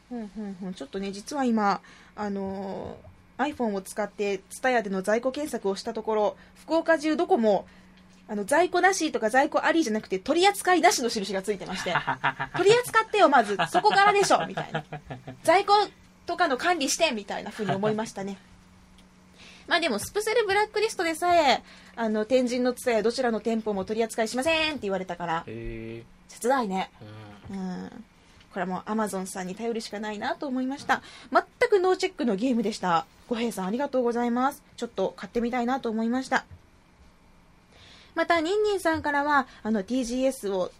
[0.09, 1.81] ふんふんふんちょっとね、実は今、
[2.15, 7.65] あのー iPhone を使って、TSUTAYA での在庫検索をしたところ、福岡中どこも、
[8.33, 11.93] あの、在庫なしとか在庫ありじゃなくて、取り扱いなしの印がついてまして、
[12.57, 14.83] 取り扱ってよ、まず、そこからでしょ、みたいな。
[15.43, 15.73] 在庫
[16.25, 18.39] とかの管理して、みたいな風に思いましたね。
[19.67, 21.61] まあでも、スプセルブラックリストでさえ、
[21.95, 26.89] あの、天神の TSUTAYA どちらの店舗も取り扱いしませんって言われたから、へ切ないね。
[27.51, 27.59] えうん。
[27.59, 28.05] うん。
[28.51, 31.03] これはもう Amazon さんに頼るしかないなと思いました。
[31.31, 33.05] 全くノーチェックのゲームでした。
[33.27, 34.63] 小平さんありがとうございます。
[34.75, 36.45] ちょっと買ってみたいなと思いました
[38.15, 40.71] またニンニンさんからはあの TGS を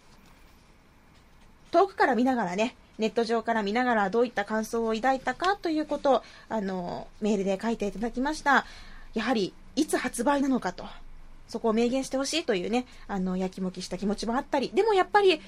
[1.70, 8.66] 遠くから見ながらねネット上から見ながらどういった感想を抱いたかということをあのメールで書いていただきました。
[9.14, 10.84] やはりいつ発売なのかと
[11.48, 15.40] そこを明言してほしいというねあのやきもきした気持ちもあったりでもやっぱり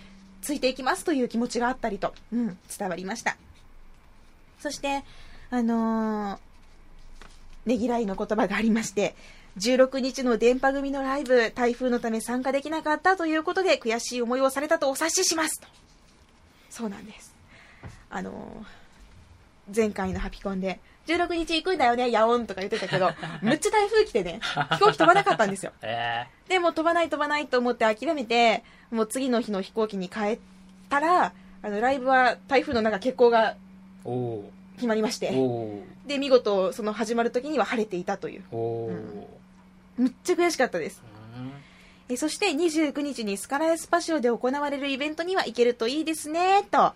[0.43, 3.37] ついていきますという気持ちがあったりと、うん、伝わりました。
[4.61, 5.05] そして
[5.51, 6.39] あのー
[7.67, 9.15] ねぎらいの言葉がありまして
[9.59, 15.61] 16日の電波組のライブ台風のため参加できなかったということで悔しい思いをされたとお察しします。
[15.61, 15.69] と
[16.71, 17.35] そうなんです。
[18.11, 18.87] あのー
[19.75, 20.79] 前回のハピコンで
[21.09, 23.11] 16日行くんだよねヤオンとか言ってたけど
[23.43, 25.73] むっちゃ台風来てね飛行機飛ばなかったんですよ。
[25.83, 30.39] えでも飛ばない飛ばないと思って諦めてもう次の日の飛行機に帰っ
[30.89, 31.33] たら
[31.63, 33.57] あのライブは台風の中欠航が
[34.77, 35.21] 決まりましー。
[35.21, 38.45] てで見事その始まる時には晴れていたという。
[38.53, 39.27] うん
[39.97, 41.03] むっちゃ悔しかったです。
[41.37, 41.53] うん。
[42.09, 46.95] えそして29日にスカラエスパシオで行われるイベントには行けるといいですねと。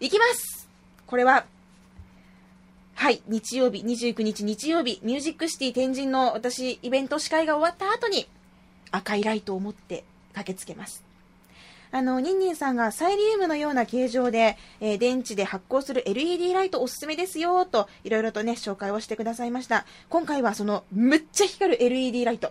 [0.00, 0.68] 行きます。
[1.06, 1.46] これは
[2.94, 8.28] はい日曜日29日日曜日ミュージックシティ天神の私イベント司会が終わった後に
[8.92, 11.03] 赤いライトを持って駆けつけます
[11.94, 22.50] あのニンニンさんがサイリウムのような形状で、えー電池で発光する LED ライトおすすめですよといろいろとね紹介をしてくださいました今回はそのむっちゃ光る LED ライト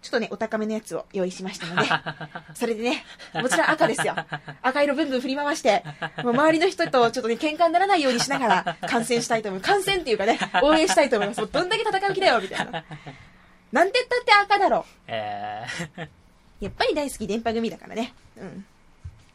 [0.00, 1.88] ちょっとね、お高めのやつを用意しましたので、
[2.54, 3.04] それでね、
[3.34, 4.16] もちろん赤ですよ。
[4.60, 5.84] 赤色ブンブン振り回して、
[6.24, 9.72] もう周りの人とちょっとね、喧嘩にならないようにしながら観戦したいと思います。
[9.72, 11.40] 観戦っていうかね、応援したいと思います。
[11.40, 12.84] もうどんだけ戦う気だよ、みたいな。
[13.70, 14.84] なんて言ったって赤だろ。
[15.06, 16.08] えー、
[16.62, 18.14] やっぱり大好き電波組だからね。
[18.36, 18.64] うん。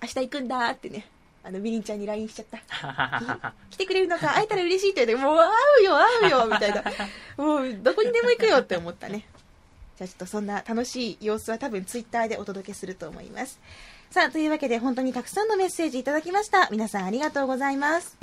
[0.02, 1.06] 明日行くんだってね、
[1.44, 3.54] あの、ミリンちゃんに LINE しちゃった。
[3.70, 4.30] 来てくれるのか？
[4.34, 5.50] 会えたら嬉しいって言って、もう会
[5.82, 6.84] うよ、会うよ、みたいな。
[7.38, 9.26] もう、どこにでも行くよって思ったね。
[9.98, 13.60] じゃあちょっとそんな楽しい様子は多分ツイッターでお届けすると思います。
[14.12, 16.70] さあ、というわけで本当にたくさんのメッセージいただきました。
[16.70, 18.16] 皆さんありがとうございます。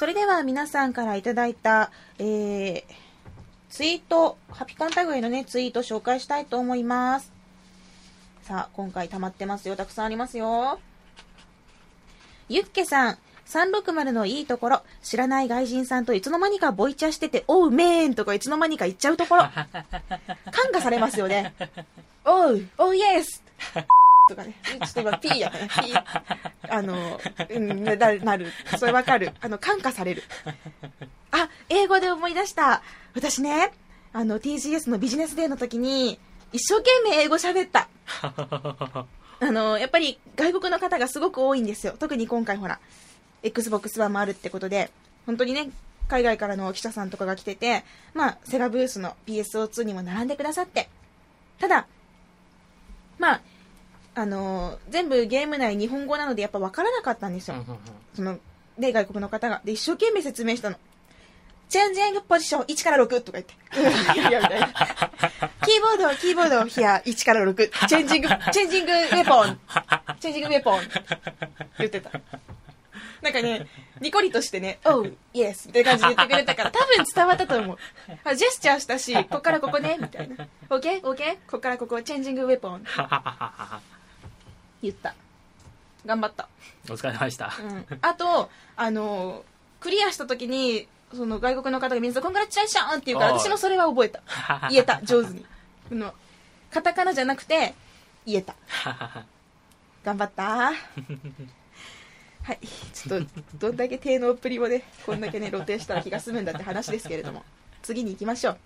[0.00, 2.84] それでは皆さんからいただいた、えー、
[3.68, 7.30] ツイート、ハピカンタグへのね、ツイート紹介したいと思います。
[8.44, 9.76] さあ、今回溜まってますよ。
[9.76, 10.80] たくさんありますよ。
[12.48, 19.42] ゆっけさん、360のいいところ、知らない外人さんといつの間にかボイチャしてて、おう、めーんとかいつの間にか言っちゃうところ。
[19.52, 21.52] 感化されますよね。
[22.24, 23.42] おう、おう、イエス
[24.30, 24.54] とかね。
[24.64, 25.68] ちょっと今、ピーやったね。
[25.82, 26.74] ピー。
[26.74, 27.20] あの、
[27.50, 28.52] うん、ななる。
[28.78, 29.32] それわかる。
[29.40, 30.22] あの、感化される。
[31.32, 32.82] あ、英語で思い出した。
[33.14, 33.72] 私ね、
[34.12, 36.18] あの、TGS のビジネスデーの時に、
[36.52, 37.88] 一生懸命英語喋った。
[39.42, 41.94] あの、やっぱり外国の方がすごく多いんですよ。
[41.98, 42.80] 特に今回ほら、
[43.42, 44.90] Xbox One もあるってことで、
[45.26, 45.70] 本当にね、
[46.08, 50.88] 海外からの記者さんとかが来てて、まあ、セガブースの PSO2 にも並んでくださって、
[51.60, 51.86] ただ、
[53.18, 53.40] まあ、
[54.14, 57.56] あの全部ゲーム内日本語なのでやっぱ分からなかったんですよ。
[58.14, 58.38] その、
[58.78, 59.60] で、外国の方が。
[59.64, 60.76] で、一生懸命説明したの。
[61.68, 63.54] チェンジングポジション1から6とか言って。
[64.18, 64.66] いやいやみたいな。
[65.64, 67.86] キーボード、キーボード、ヒア1から6。
[67.86, 69.60] チェンジング、チェンジングウェポン。
[70.18, 70.80] チェンジングウェポン。
[71.78, 72.10] 言ってた。
[73.22, 73.68] なんかね、
[74.00, 77.78] ニコリとしてね、おう、イエスって感じで言ってくれたから、多分伝わったと思う。
[78.24, 80.48] あジェスチャーしたし、こっからここね、みたいな。
[80.70, 82.84] オッケーオッケーこっからここ、チェンジングウェポン。
[84.82, 85.14] 言った。
[86.06, 86.48] 頑張った。
[86.88, 87.52] お疲れ様でした。
[87.60, 89.44] うん、あと、あの、
[89.80, 94.22] クリアした時に、その外国の方がみんな、コングラチュレーションって言うから、私もそれは覚えた。
[94.70, 95.44] 言えた、上手に。
[95.90, 96.14] あの
[96.70, 97.74] カタカナじゃなくて、
[98.24, 98.54] 言えた。
[100.04, 100.72] 頑張った。
[102.42, 102.58] はい、
[102.94, 103.26] ちょっと
[103.58, 107.44] どんだけ低能っぷりをねこんだけね露呈したら気が済むんだって話ですけれども
[107.82, 108.58] 次に行きましょう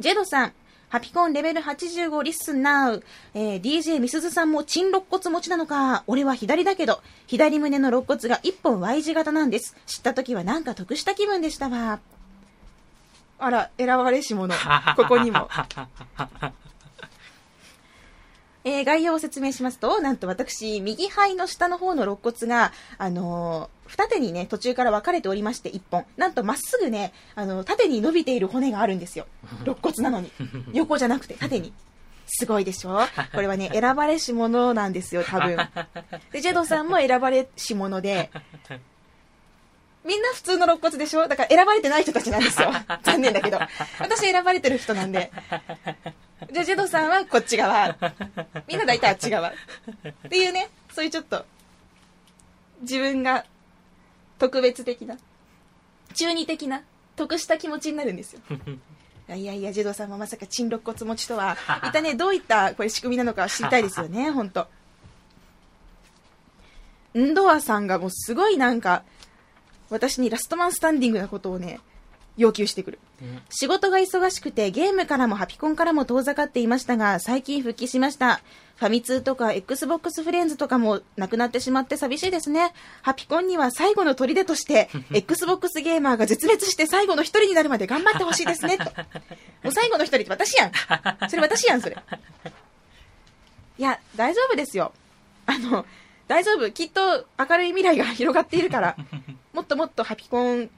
[0.00, 0.52] ジェドさん
[0.92, 3.02] ハピコンレベル85リスンナウ。
[3.32, 6.04] えー、DJ みすずさんもチン肋骨持ちなのか。
[6.06, 9.74] 俺は左だけど、左胸の肋骨が1本 Y 字型なんです。
[9.86, 11.98] 知った時はなんか得した気分でしたわ。
[13.38, 14.54] あら、選ばれし者。
[14.94, 15.48] ここにも。
[18.64, 26.06] えー、概要を説明しますと、なんと私、右肺の下の方の肋骨が、あのー、二手にね、途中から分かれておりまして、一本。
[26.16, 29.26] なんとまっすぐね、あの、縦に伸びている骨があるんですよ。
[29.64, 30.32] 肋骨なのに。
[30.72, 31.74] 横じゃなくて、縦に。
[32.26, 33.00] すごいでしょ？
[33.34, 35.58] これはね、選ばれし者なんですよ、多分。
[36.32, 38.30] で、ジェドさんも選ばれし者で、
[40.02, 41.28] みんな普通の肋骨でしょ？
[41.28, 42.72] だから選ばれてない人たちなんですよ。
[43.04, 43.58] 残念だけど。
[44.00, 45.30] 私選ばれてる人なんで。
[46.50, 47.94] じゃあ、ジェドさんはこっち側。
[48.66, 49.50] みんな大体あっち側。
[49.50, 49.52] っ
[50.30, 51.44] ていうね、そういうちょっと、
[52.80, 53.44] 自分が
[54.42, 55.18] 特別的な、
[56.14, 56.82] 中二的な、
[57.14, 58.40] 得した気持ちになるんですよ。
[59.36, 64.66] いやいや、ジェドさんもまさか珍肋骨持ちとは、 一体ね、どういったこれ仕組みなのか知りたいですよね、本当
[67.16, 69.04] ンドアさんがもうすごいなんか、
[69.90, 71.78] 私にラストマンスタンディングなことをね、
[72.36, 72.98] 要求してくる。
[73.50, 78.40] 仕事が忙しくてゲームからもハピコンからも遠ざかっていましたが、最近復帰しました。
[78.76, 82.72] ファミ通とか Xbox フレンズとかもなくなってしまって寂しいですね。
[83.02, 88.84] ハピコンには最後の砦として、 Xbox ゲーマーが絶滅して最後の一人になるまで頑張ってほしいですね、と。
[89.62, 90.72] もう最後の一人って私やん。
[91.28, 91.96] それ私やん、それ。
[93.78, 94.92] いや、大丈夫ですよ。
[95.46, 95.86] あの、
[96.26, 96.70] 大丈夫。
[96.72, 98.96] きっと明るい未来が広がっているから、
[99.52, 100.70] もっともっとハピコン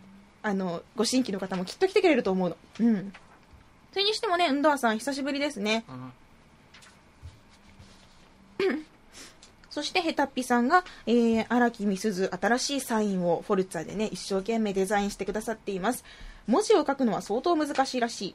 [0.44, 2.56] あの、ご新規の方もきっと来てくれると思うの。
[2.80, 3.12] うん。
[3.92, 5.86] それにしてもね、運動さん久しぶりですね。
[8.58, 8.84] うん、
[9.70, 16.04] そして、ヘタッピさんが、えー、荒木みすず、新しいサインをフォルツァでね、一生懸命デザインしてくださっています。
[16.46, 18.34] 文字を書くのは相当難しいらしい。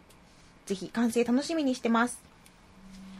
[0.65, 2.19] ぜひ、完成楽しみにしてます。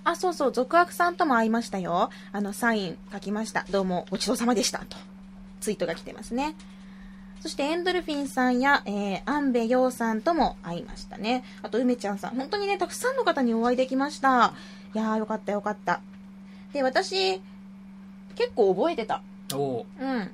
[0.03, 2.09] あ、そうそう、続悪さんとも会いましたよ。
[2.31, 3.67] あの、サイン書きました。
[3.69, 4.79] どうも、ごちそうさまでした。
[4.79, 4.97] と、
[5.61, 6.55] ツイートが来てますね。
[7.41, 11.43] そしてエンドルフィンさんや、えー、アンベヨウさんとも会いましたね。
[11.61, 12.35] あと、梅ちゃんさん。
[12.35, 14.53] 本当にね、たくさんの方にお会いできました。
[14.93, 16.01] いやー、よかったよかった。
[16.73, 17.41] で、私、
[18.35, 19.21] 結構覚えてた。
[19.53, 20.31] おうん。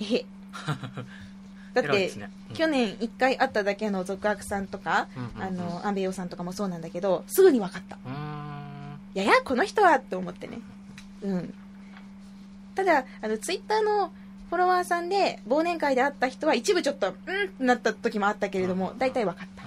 [0.00, 0.24] え
[1.74, 7.96] だって、ねうん、去年1回会っただけの続悪さんとか、うんうんうん、あの、アンベヨウさんとかもそうなんだけど、すぐに分かった。
[9.14, 10.58] いやいや、この人はって思ってね。
[11.22, 11.54] うん。
[12.74, 14.12] ただ、あの、ツイッターの
[14.52, 19.64] フォロワーさんで忘年会で会った人は一部ちょっとうんってなった時もあったけれども大体分かった。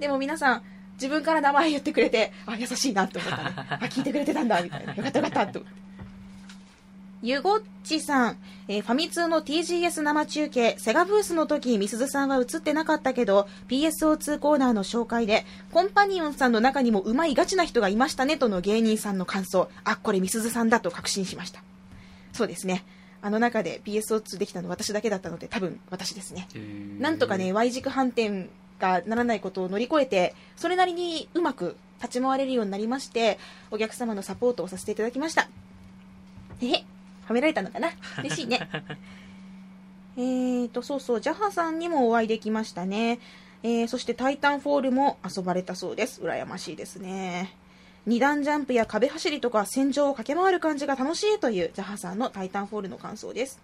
[0.00, 0.62] でも皆さん
[0.94, 3.52] 自分から名前言ってくれてあ優しいなって思ったね。
[3.56, 4.96] あ聞いてくれてたんだみたいな。
[4.96, 5.62] よかったよかったって
[7.22, 8.36] ゆごっちさん、
[8.66, 21.62] えー、ファミ通の TGS 生中継、セガブースの時、みすずさんは映ってなかったけど、PSO2 コーナーの紹介で、コンパニオンさんの中にもうまいガチな人がいましたねとの芸人さんの感想、あ、これみすずさんだと確信しました。
[22.34, 22.84] そうですね。
[23.24, 26.46] あの中で PSO2 できたの私だけだったので多分私ですね。
[26.98, 33.38] なんとかね Y 軸反転がならないことを乗り越えてそれなりにうまく立ち回れるようになりまして
[33.70, 35.48] お客様のサポートをさせていただきました。
[36.60, 36.84] え
[37.26, 37.92] 褒められたのかな？
[38.18, 38.68] 嬉しいね。
[40.18, 43.20] えーとそうそうジャハさんにもお会いできましたね。
[43.62, 46.20] えー、そしてタイタンフォールも遊ばれたそうです。
[46.20, 47.56] 羨ましいですね
[48.06, 53.60] 2段ジャンプや壁走りとか戦場を駆け回る感じが楽しいというジャハさんのタイタンフォールの感想です。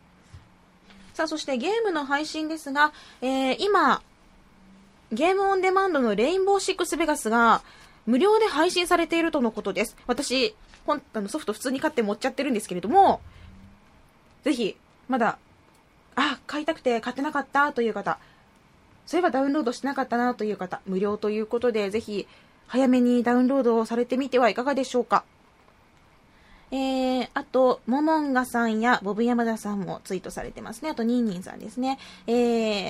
[1.13, 4.03] さあそしてゲームの配信ですが、えー、今
[5.13, 7.63] ゲームオンデマンドのレインボーシックスベガスが
[8.07, 9.97] 無料で配信されているとのことです。
[10.07, 10.55] 私
[10.87, 13.21] 本あのソフト普通に買って持っちゃってるんですけれども
[14.45, 14.77] ぜひ
[15.09, 15.39] まだ
[16.17, 18.19] あ買いたくて買ってなかったという方
[19.07, 22.27] そういえばダウンロードしてなかったなという方無料ということでぜひ
[22.71, 25.25] 早めにダウンロードをされてみてはいかがでしょうか。
[26.71, 30.91] えー、あと、モモンガさんやボブ山田さんもツイートされてますね。
[30.91, 31.99] あと、ニーニンさんですね。
[32.29, 32.33] え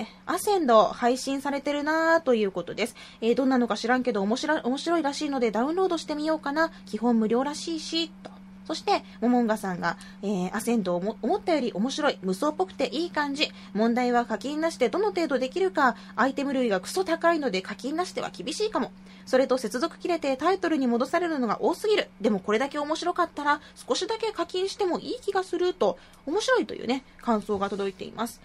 [0.02, 2.96] ー、アセンド配信されてるなーということです。
[3.22, 6.70] えー、どんなのか知らんけど面白、面白いらしいのでダウンロードしてみようかな。
[6.84, 8.39] 基本無料らしいし、と。
[8.70, 13.50] そして、モモンガさんが、えー、アセンドを思ったより面白い、無双っぽくていい感じ。
[13.72, 18.92] 問題は課金なしでどの程度できるか、アイテム類がクソ高いので課金なしでは厳しいかも。
[19.26, 22.10] それと接続切れてタイトルに戻されるのが多すぎる。
[22.20, 28.40] でもこれだけ面白かったら、少しだけ課金してもいい気がすると、面白いというね、感想が届いています。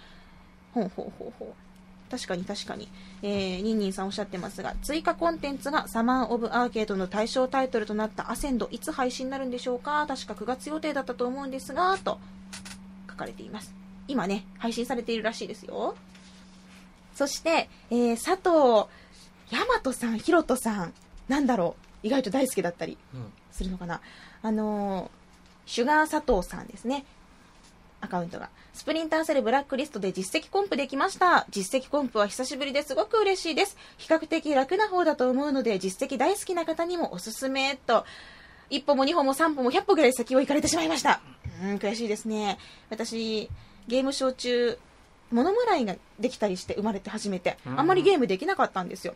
[0.74, 1.65] ほうほうほうほう。
[2.12, 2.88] 確かに確かに。
[3.24, 10.06] えー、ニンニンさんおっしゃってますが、追加コンテンツがサマーオブアーケードの対象タイトルとなったアセンド、いつ配信になるんでしょうか？
[10.08, 12.20] 確か9月予定だったと思うんですが、と
[13.10, 13.74] 書かれています。
[14.08, 15.96] 今ね、配信されているらしいですよ。
[17.16, 18.88] そして、えー、佐藤、
[19.52, 20.94] 大和さん、ひろとさん、
[21.28, 24.02] なんだろう、意外と大好きだったりうんするのかな？
[24.42, 25.10] あのー
[25.68, 27.06] シュガー佐藤さんですね。
[28.02, 28.50] アカウントが。
[28.74, 31.46] スプリンターセルブラックリストで実績コンプできました。
[31.50, 33.78] 実績コンプは久しぶりですごく嬉しいです。
[33.98, 38.06] 比較的楽な方だと思うので、実績大好きな方にもおすすめと、
[38.70, 41.22] 一歩も二歩も三歩も百歩ぐらい先を行かれてしまいました。
[41.64, 42.58] うん、悔しいですね。
[42.90, 43.50] 私、
[43.88, 44.80] ゲームショー中、
[45.32, 49.16] 物もらいができたりして生まれて初めて、あんまりゲームできなかったんですよ。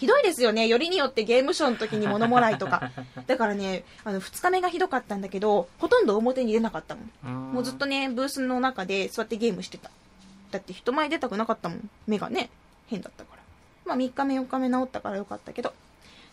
[0.00, 0.66] ひどいですよね。
[0.66, 2.90] よりによってゲームショーの時に物もらいとか。
[3.28, 9.90] だからね、あの、二日目がひどかったんだけど、ほとんど表に出なかったもんもうずっとね、ブースの中で座ってゲームしてた。
[10.52, 11.90] だって人前出たくなかったもん。
[12.06, 12.48] 目がね、
[12.86, 13.42] 変だったから。
[13.84, 15.74] まあ3日目4日目治ったからよかったけど。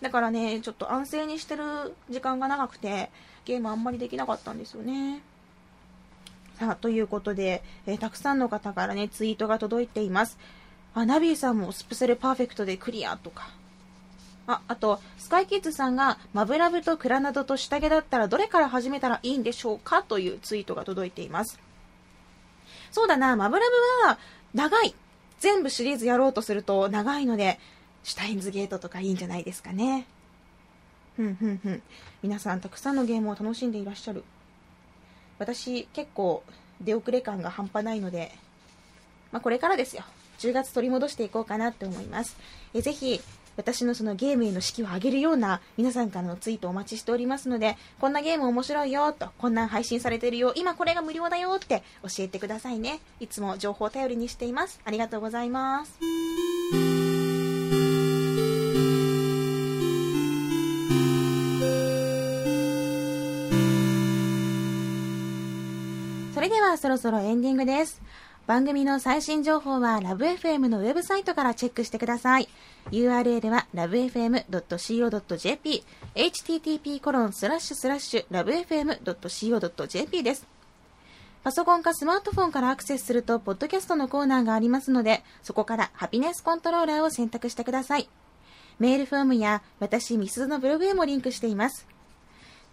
[0.02, 3.10] だからね、ちょっと安静にしてる時間が長くて、
[3.44, 5.22] ゲームあんまりできなかったんですよね。
[6.58, 10.38] さあ、ということで、えーたくさんの方からね、ツイートが届いています。
[10.94, 13.50] あ、ナビーさんもスプセルパーフェクトでクリアとか。
[14.48, 21.60] あ、あと、スカイキッズさんが、マブラブとクラナドと下着だったらどれから始めたらいいんでしょうかというツイートが届いています。
[22.92, 23.66] そうだな、マブラ
[24.04, 24.18] ブは
[24.54, 24.96] 長い。
[25.40, 27.60] 全部シリーズやろうとすると長いので、
[28.04, 30.08] シュタインズゲートとかいいんじゃないですかね。
[31.18, 31.84] ふんふんふん。
[32.24, 34.24] 皆さんたくさんのゲームを楽しんでいらっしゃる。
[35.40, 36.44] 私、結構
[36.80, 38.32] 出遅れ感が半端ないので、
[39.32, 40.04] まあ、これからですよ。
[40.40, 42.38] 10月取り戻していこうかなって思います。
[42.74, 43.20] えぜひ、
[43.58, 53.00] 私のそのゲームへの士気を上げるような皆さんからのツイートお待ちしておりますので、こんなゲーム面白いよと、こんなん配信されてるよ、今これが無料だよって教えてくださいね。
[53.20, 54.80] いつも情報を頼りにしています。
[54.86, 55.98] ありがとうございます。
[66.34, 68.00] それではそろそろエンディングです。
[68.48, 72.48] 番組の最新情報はラブ f m のウェブサイトからチェックしてください。
[72.92, 75.84] URL は lovefm.co.jp
[76.16, 80.48] http コロンスラッシュスラッシュ lovefm.co.jp です。
[81.44, 88.08] パソコンかスマートフォンからアクセスすると、ポッドキャストのコーナーがありますので、そこからハピネスコントローラーを選択してください。
[88.80, 91.86] メールフォームや私、ミスズのブログへもリンクしています。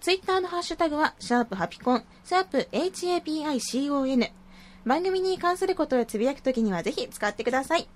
[0.01, 4.44] ツイッターのハッシュタグは、シャープハピコン、シャープ HAPICON。
[4.85, 7.89] 番組に関することをつぶやくときにはぜひ使ってください。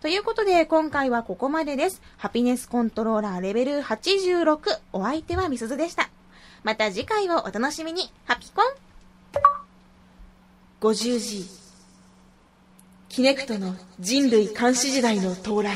[0.00, 2.02] ということで、今回はここまでです。
[2.16, 4.58] ハピネスコントローラーレベル86。
[4.92, 6.10] お相手はみすずでした。
[6.62, 8.12] また次回をお楽しみに。
[8.24, 8.64] ハピコン
[10.80, 11.65] 50G。
[13.16, 15.74] キネクトの人類監視時代の到来。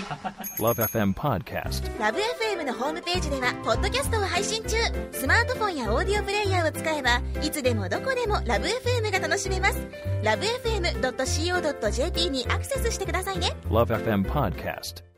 [0.58, 1.98] Love FM Podcast.
[1.98, 4.76] ラブ f m のホームページではポッドキャストを配信中
[5.10, 9.78] スマートフォンやオーディオプレイヤーを使えばいつでもどこでもラブ f m が楽しめます
[10.22, 15.09] ラブ FM.co.jp にアクセスしてくださいね Love FM Podcast.